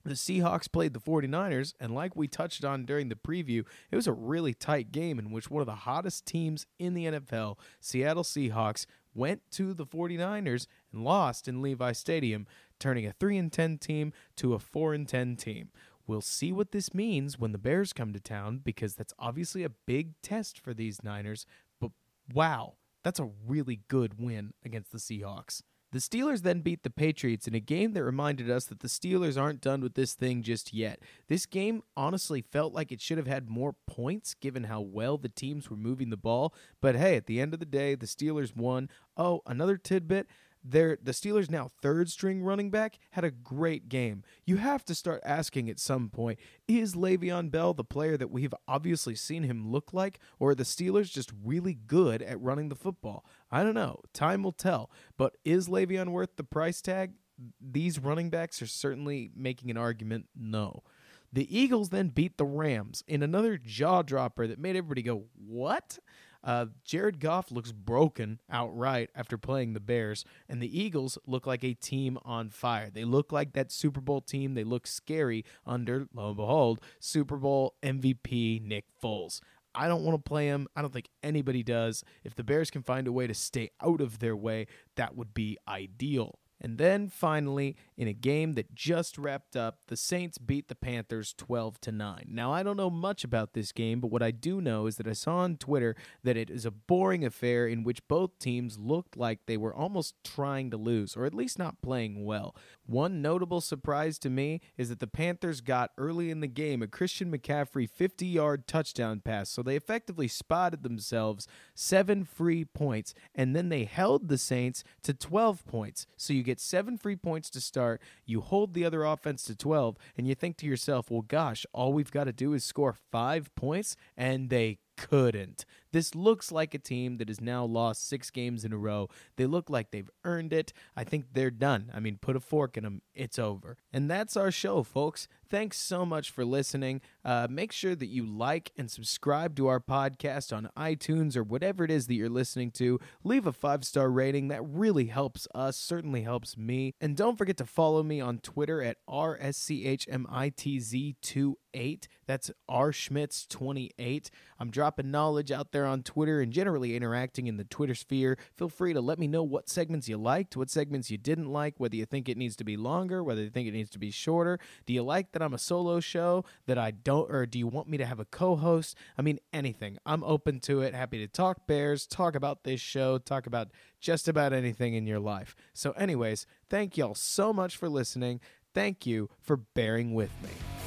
The 0.04 0.14
Seahawks 0.14 0.72
played 0.72 0.94
the 0.94 1.02
49ers, 1.02 1.74
and 1.82 1.94
like 1.94 2.16
we 2.16 2.30
touched 2.30 2.64
on 2.64 2.86
during 2.86 3.10
the 3.10 3.16
preview, 3.16 3.66
it 3.92 3.96
was 3.98 4.08
a 4.08 4.14
really 4.14 4.54
tight 4.54 4.94
game 4.94 5.20
in 5.20 5.32
which 5.32 5.50
one 5.52 5.60
of 5.60 5.66
the 5.66 5.76
hottest 5.76 6.26
teams 6.26 6.66
in 6.80 6.94
the 6.94 7.06
NFL, 7.08 7.58
Seattle 7.82 8.24
Seahawks, 8.24 8.86
went 9.14 9.42
to 9.52 9.74
the 9.74 9.86
49ers 9.86 10.68
and 10.94 11.04
lost 11.04 11.50
in 11.50 11.62
Levi 11.62 11.92
Stadium 11.92 12.48
turning 12.80 13.06
a 13.06 13.13
3 13.13 13.38
and 13.38 13.52
10 13.52 13.78
team 13.78 14.13
to 14.38 14.54
a 14.54 14.60
4 14.60 14.94
and 14.94 15.08
10 15.08 15.36
team. 15.36 15.70
We'll 16.08 16.22
see 16.22 16.52
what 16.54 16.72
this 16.72 16.94
means 16.94 17.38
when 17.38 17.52
the 17.52 17.58
Bears 17.58 17.92
come 17.92 18.13
to 18.13 18.20
town 18.20 18.62
because 18.63 18.96
that's 18.96 19.13
obviously 19.20 19.63
a 19.63 19.70
big 19.70 20.13
test 20.22 20.60
for 20.60 20.74
these 20.74 21.04
Niners, 21.04 21.46
but 21.82 21.92
wow, 22.34 22.76
that's 23.04 23.20
a 23.20 23.30
really 23.46 23.82
good 23.90 24.20
win 24.20 24.54
against 24.63 24.92
the 24.92 25.00
Seahawks. 25.00 25.62
The 25.94 26.00
Steelers 26.00 26.42
then 26.42 26.60
beat 26.60 26.84
the 26.84 26.90
Patriots 26.90 27.48
in 27.48 27.56
a 27.56 27.62
game 27.62 27.94
that 27.94 28.04
reminded 28.04 28.50
us 28.50 28.66
that 28.66 28.82
the 28.82 28.90
Steelers 28.90 29.42
aren't 29.42 29.62
done 29.62 29.80
with 29.80 29.94
this 29.94 30.13
thing 30.13 30.44
just 30.44 30.74
yet. 30.74 31.00
This 31.30 31.46
game 31.46 31.82
honestly 31.96 32.42
felt 32.42 32.74
like 32.74 32.92
it 32.92 33.00
should 33.00 33.18
have 33.18 33.28
had 33.28 33.50
more 33.50 33.74
points 33.88 34.34
given 34.34 34.66
how 34.66 34.82
well 34.82 35.18
the 35.18 35.30
teams 35.30 35.70
were 35.70 35.78
moving 35.78 36.10
the 36.10 36.18
ball, 36.18 36.54
but 36.82 36.96
hey, 36.96 37.16
at 37.16 37.26
the 37.26 37.40
end 37.40 37.54
of 37.54 37.62
the 37.62 37.66
day, 37.66 37.96
the 37.96 38.06
Steelers 38.06 38.56
won. 38.56 38.90
Oh, 39.16 39.42
another 39.46 39.78
tidbit 39.78 40.28
the 40.70 41.12
Steelers 41.12 41.50
now 41.50 41.72
third 41.82 42.10
string 42.10 42.44
running 42.44 42.70
back 42.70 42.98
had 43.12 43.24
a 43.24 43.32
great 43.32 43.90
game. 43.90 44.24
You 44.46 44.58
have 44.58 44.84
to 44.86 44.96
start 44.96 45.22
asking 45.24 45.70
at 45.70 45.80
some 45.80 46.10
point, 46.10 46.40
is 46.68 46.96
Le'Veon 46.96 47.52
Bell 47.52 47.74
the 47.74 47.84
player 47.84 48.18
that 48.18 48.32
we've 48.32 48.54
obviously 48.68 49.16
seen 49.16 49.44
him 49.44 49.72
look 49.72 49.94
like, 49.94 50.20
or 50.40 50.52
are 50.52 50.56
the 50.56 50.64
Steelers 50.64 51.12
just 51.12 51.32
really 51.44 51.74
good 51.74 52.22
at 52.22 52.42
running 52.42 52.70
the 52.70 52.76
football? 52.76 53.26
I 53.52 53.64
don't 53.64 53.76
know. 53.76 54.02
Time 54.14 54.44
will 54.44 54.52
tell. 54.52 54.92
But 55.18 55.38
is 55.46 55.68
Le'Veon 55.68 56.10
worth 56.10 56.36
the 56.36 56.44
price 56.44 56.82
tag? 56.82 57.14
These 57.62 58.00
running 58.00 58.30
backs 58.30 58.62
are 58.62 58.68
certainly 58.68 59.32
making 59.36 59.70
an 59.70 59.78
argument 59.78 60.28
no. 60.36 60.84
The 61.32 61.56
Eagles 61.56 61.90
then 61.90 62.08
beat 62.10 62.38
the 62.38 62.46
Rams 62.46 63.04
in 63.08 63.22
another 63.22 63.58
jaw 63.58 64.02
dropper 64.02 64.48
that 64.48 64.60
made 64.60 64.76
everybody 64.76 65.02
go, 65.02 65.26
What? 65.36 66.00
Uh, 66.43 66.67
Jared 66.84 67.19
Goff 67.19 67.52
looks 67.52 67.71
broken 67.71 68.39
outright 68.50 69.10
after 69.15 69.38
playing 69.38 69.73
the 69.73 69.80
Bears, 69.80 70.26
and 70.47 70.62
the 70.62 70.80
Eagles 70.80 71.17
look 71.26 71.45
like 71.45 71.63
a 71.63 71.73
team 71.73 72.17
on 72.23 72.50
fire. 72.50 72.89
They 72.89 73.04
look 73.04 73.32
like 73.32 73.54
that 73.54 73.71
Super 73.71 74.02
Bowl 74.02 74.21
team. 74.21 74.54
They 74.54 74.63
look 74.63 74.88
scary 74.88 75.45
under, 75.65 76.08
lo 76.13 76.30
and 76.30 76.38
behold, 76.38 76.82
Super 77.00 77.38
Bowl 77.38 77.76
MVP 77.84 78.62
Nick 78.62 78.86
Foles. 79.02 79.41
I 79.76 79.88
don't 79.88 80.04
want 80.04 80.15
to 80.23 80.28
play 80.28 80.47
him. 80.47 80.67
I 80.76 80.82
don't 80.82 80.91
think 80.91 81.10
anybody 81.21 81.62
does. 81.62 82.04
If 82.23 82.34
the 82.34 82.43
Bears 82.43 82.71
can 82.71 82.82
find 82.82 83.08
a 83.08 83.12
way 83.12 83.28
to 83.28 83.34
stay 83.36 83.69
out 83.82 84.02
of 84.02 84.19
their 84.19 84.36
way, 84.36 84.65
that 84.95 85.15
would 85.15 85.34
be 85.36 85.58
ideal. 85.67 86.39
And 86.60 86.78
then 86.78 87.08
finally, 87.08 87.76
in 87.96 88.08
a 88.08 88.13
game 88.13 88.54
that 88.54 88.74
just 88.74 89.17
wrapped 89.17 89.56
up, 89.56 89.80
the 89.88 89.98
Saints 89.98 90.38
beat 90.38 90.67
the 90.67 90.76
Panthers 90.76 91.34
12 91.38 91.80
to 91.82 91.91
9. 91.91 92.26
Now, 92.30 92.52
I 92.52 92.63
don't 92.63 92.78
know 92.78 92.89
much 92.89 93.24
about 93.24 93.54
this 93.54 93.72
game, 93.72 94.00
but 94.00 94.12
what 94.12 94.24
I 94.24 94.32
do 94.32 94.60
know 94.60 94.88
is 94.88 94.98
that 94.98 95.08
I 95.08 95.13
saw 95.13 95.38
on 95.38 95.58
Twitter 95.58 95.96
that 96.24 96.38
it 96.38 96.50
is 96.50 96.65
a 96.65 96.72
boring 96.72 97.24
affair 97.24 97.67
in 97.67 97.84
which 97.84 98.08
both 98.08 98.39
teams 98.39 98.78
looked 98.80 99.15
like 99.15 99.46
they 99.46 99.58
were 99.58 99.74
almost 99.74 100.15
trying 100.24 100.72
to 100.72 100.78
lose, 100.78 101.15
or 101.15 101.26
at 101.26 101.34
least 101.34 101.60
not 101.60 101.82
playing 101.82 102.26
well. 102.26 102.56
One 102.88 103.21
notable 103.21 103.60
surprise 103.60 104.17
to 104.19 104.30
me 104.30 104.62
is 104.78 104.88
that 104.88 105.00
the 105.00 105.08
Panthers 105.08 105.60
got 105.60 105.91
early 105.97 106.32
in 106.32 106.39
the 106.39 106.47
game 106.47 106.82
a 106.82 106.88
Christian 106.88 107.30
McCaffrey 107.30 107.89
50 107.89 108.26
yard 108.26 108.65
touchdown 108.65 109.19
pass, 109.19 109.50
so 109.50 109.62
they 109.62 109.76
effectively 109.76 110.30
spotted 110.30 110.84
themselves 110.84 111.47
seven 111.76 112.23
free 112.23 112.63
points, 112.63 113.13
and 113.36 113.54
then 113.54 113.67
they 113.67 113.84
held 113.84 114.30
the 114.30 114.38
Saints 114.38 114.86
to 115.04 115.13
12 115.13 115.65
points. 115.65 116.08
So 116.15 116.32
you 116.32 116.43
get 116.43 116.62
seven 116.62 116.97
free 116.97 117.17
points 117.17 117.50
to 117.52 117.62
start, 117.62 118.02
you 118.26 118.39
hold 118.39 118.73
the 118.73 118.86
other 118.86 119.04
offense 119.04 119.43
to 119.45 119.56
12, 119.56 119.97
and 120.17 120.26
you 120.26 120.34
think 120.34 120.56
to 120.58 120.65
yourself, 120.65 121.12
well, 121.12 121.23
gosh, 121.23 121.65
all 121.73 121.91
we've 121.91 122.12
got 122.12 122.23
to 122.23 122.34
do 122.34 122.54
is 122.54 122.63
score 122.63 122.95
five 123.12 123.54
points, 123.56 123.97
and 124.15 124.50
they 124.50 124.80
couldn't. 124.97 125.65
This 125.91 126.15
looks 126.15 126.52
like 126.52 126.73
a 126.73 126.80
team 126.80 127.17
that 127.17 127.28
has 127.28 127.41
now 127.41 127.65
lost 127.65 128.08
six 128.08 128.30
games 128.30 128.65
in 128.65 128.73
a 128.73 128.78
row. 128.78 129.10
They 129.36 129.45
look 129.45 129.69
like 129.69 129.91
they've 129.91 130.10
earned 130.23 130.54
it. 130.54 130.73
I 130.95 131.04
think 131.04 131.34
they're 131.34 131.52
done. 131.52 131.91
I 131.93 132.00
mean, 132.00 132.17
put 132.21 132.36
a 132.36 132.39
fork 132.39 132.78
in 132.78 132.84
them. 132.84 133.02
It's 133.13 133.39
over. 133.39 133.78
And 133.91 134.10
that's 134.10 134.38
our 134.38 134.52
show, 134.52 134.84
folks. 134.84 135.28
Thanks 135.50 135.78
so 135.78 136.06
much 136.06 136.30
for 136.30 136.43
listening. 136.43 137.00
Uh, 137.23 137.47
make 137.50 137.71
sure 137.71 137.95
that 137.95 138.08
you 138.08 138.26
like 138.26 138.73
and 138.78 138.91
subscribe 138.91 139.56
to 139.56 139.67
our 139.67 139.80
podcast 139.80 140.56
on 140.56 140.69
iTunes 140.78 141.38
or 141.38 141.43
whatever 141.43 141.86
it 141.86 141.91
is 141.91 142.08
that 142.08 142.15
you're 142.15 142.30
listening 142.30 142.71
to. 142.71 143.00
Leave 143.23 143.47
a 143.47 143.54
five 143.54 143.86
star 143.86 144.10
rating. 144.10 144.50
That 144.50 144.62
really 144.65 145.06
helps 145.06 145.47
us, 145.56 145.78
certainly 145.78 146.23
helps 146.23 146.58
me. 146.58 146.93
And 147.00 147.15
don't 147.15 147.38
forget 147.38 147.56
to 147.58 147.65
follow 147.65 148.04
me 148.04 148.19
on 148.19 148.39
Twitter 148.39 148.82
at 148.82 148.97
RSCHMITZ28. 149.10 152.08
That's 152.26 152.52
R 152.67 152.91
Schmitz28. 152.91 154.30
I'm 154.60 154.71
dropping 154.71 155.12
knowledge 155.12 155.52
out 155.52 155.71
there 155.71 155.77
on 155.86 156.04
Twitter 156.04 156.42
and 156.42 156.52
generally 156.52 156.96
interacting 156.96 157.48
in 157.48 157.58
the 157.58 157.63
Twitter 157.63 157.96
sphere. 157.96 158.38
Feel 158.56 158.70
free 158.70 158.94
to 158.94 159.02
let 159.02 159.20
me 159.20 159.28
know 159.28 159.44
what 159.44 159.70
segments 159.70 160.08
you 160.08 160.18
liked, 160.18 160.58
what 160.58 160.70
segments 160.70 161.12
you 161.12 161.18
didn't 161.18 161.52
like, 161.52 161.76
whether 161.78 161.96
you 161.96 162.06
think 162.06 162.30
it 162.30 162.38
needs 162.38 162.56
to 162.58 162.63
be 162.63 162.78
longer, 162.78 163.24
whether 163.24 163.42
you 163.42 163.50
think 163.50 163.68
it 163.68 163.74
needs 163.74 163.90
to 163.92 164.00
be 164.00 164.12
shorter. 164.12 164.60
Do 164.86 164.94
you 164.94 165.04
like 165.04 165.32
that 165.32 165.42
I'm 165.42 165.54
a 165.54 165.60
solo 165.60 166.00
show 166.00 166.46
that 166.66 166.78
I 166.78 166.92
don't, 166.92 167.32
or 167.32 167.46
do 167.46 167.60
you 167.60 167.68
want 167.68 167.90
me 167.90 167.98
to 167.98 168.06
have 168.06 168.20
a 168.20 168.26
co 168.26 168.56
host? 168.56 168.96
I 169.18 169.22
mean, 169.22 169.40
anything. 169.54 169.98
I'm 170.06 170.24
open 170.24 170.60
to 170.62 170.82
it. 170.82 170.94
Happy 170.94 171.18
to 171.20 171.28
talk 171.28 171.68
Bears, 171.68 172.08
talk 172.08 172.36
about 172.36 172.63
this 172.63 172.82
show, 172.82 173.18
talk 173.18 173.48
about 173.48 173.70
just 174.00 174.28
about 174.28 174.54
anything 174.54 174.94
in 174.94 175.08
your 175.08 175.20
life. 175.20 175.56
So, 175.74 175.92
anyways, 175.92 176.46
thank 176.70 176.98
y'all 176.98 177.16
so 177.16 177.52
much 177.54 177.76
for 177.76 177.90
listening. 177.90 178.40
Thank 178.74 179.06
you 179.06 179.30
for 179.40 179.58
bearing 179.58 180.13
with 180.13 180.32
me. 180.44 180.87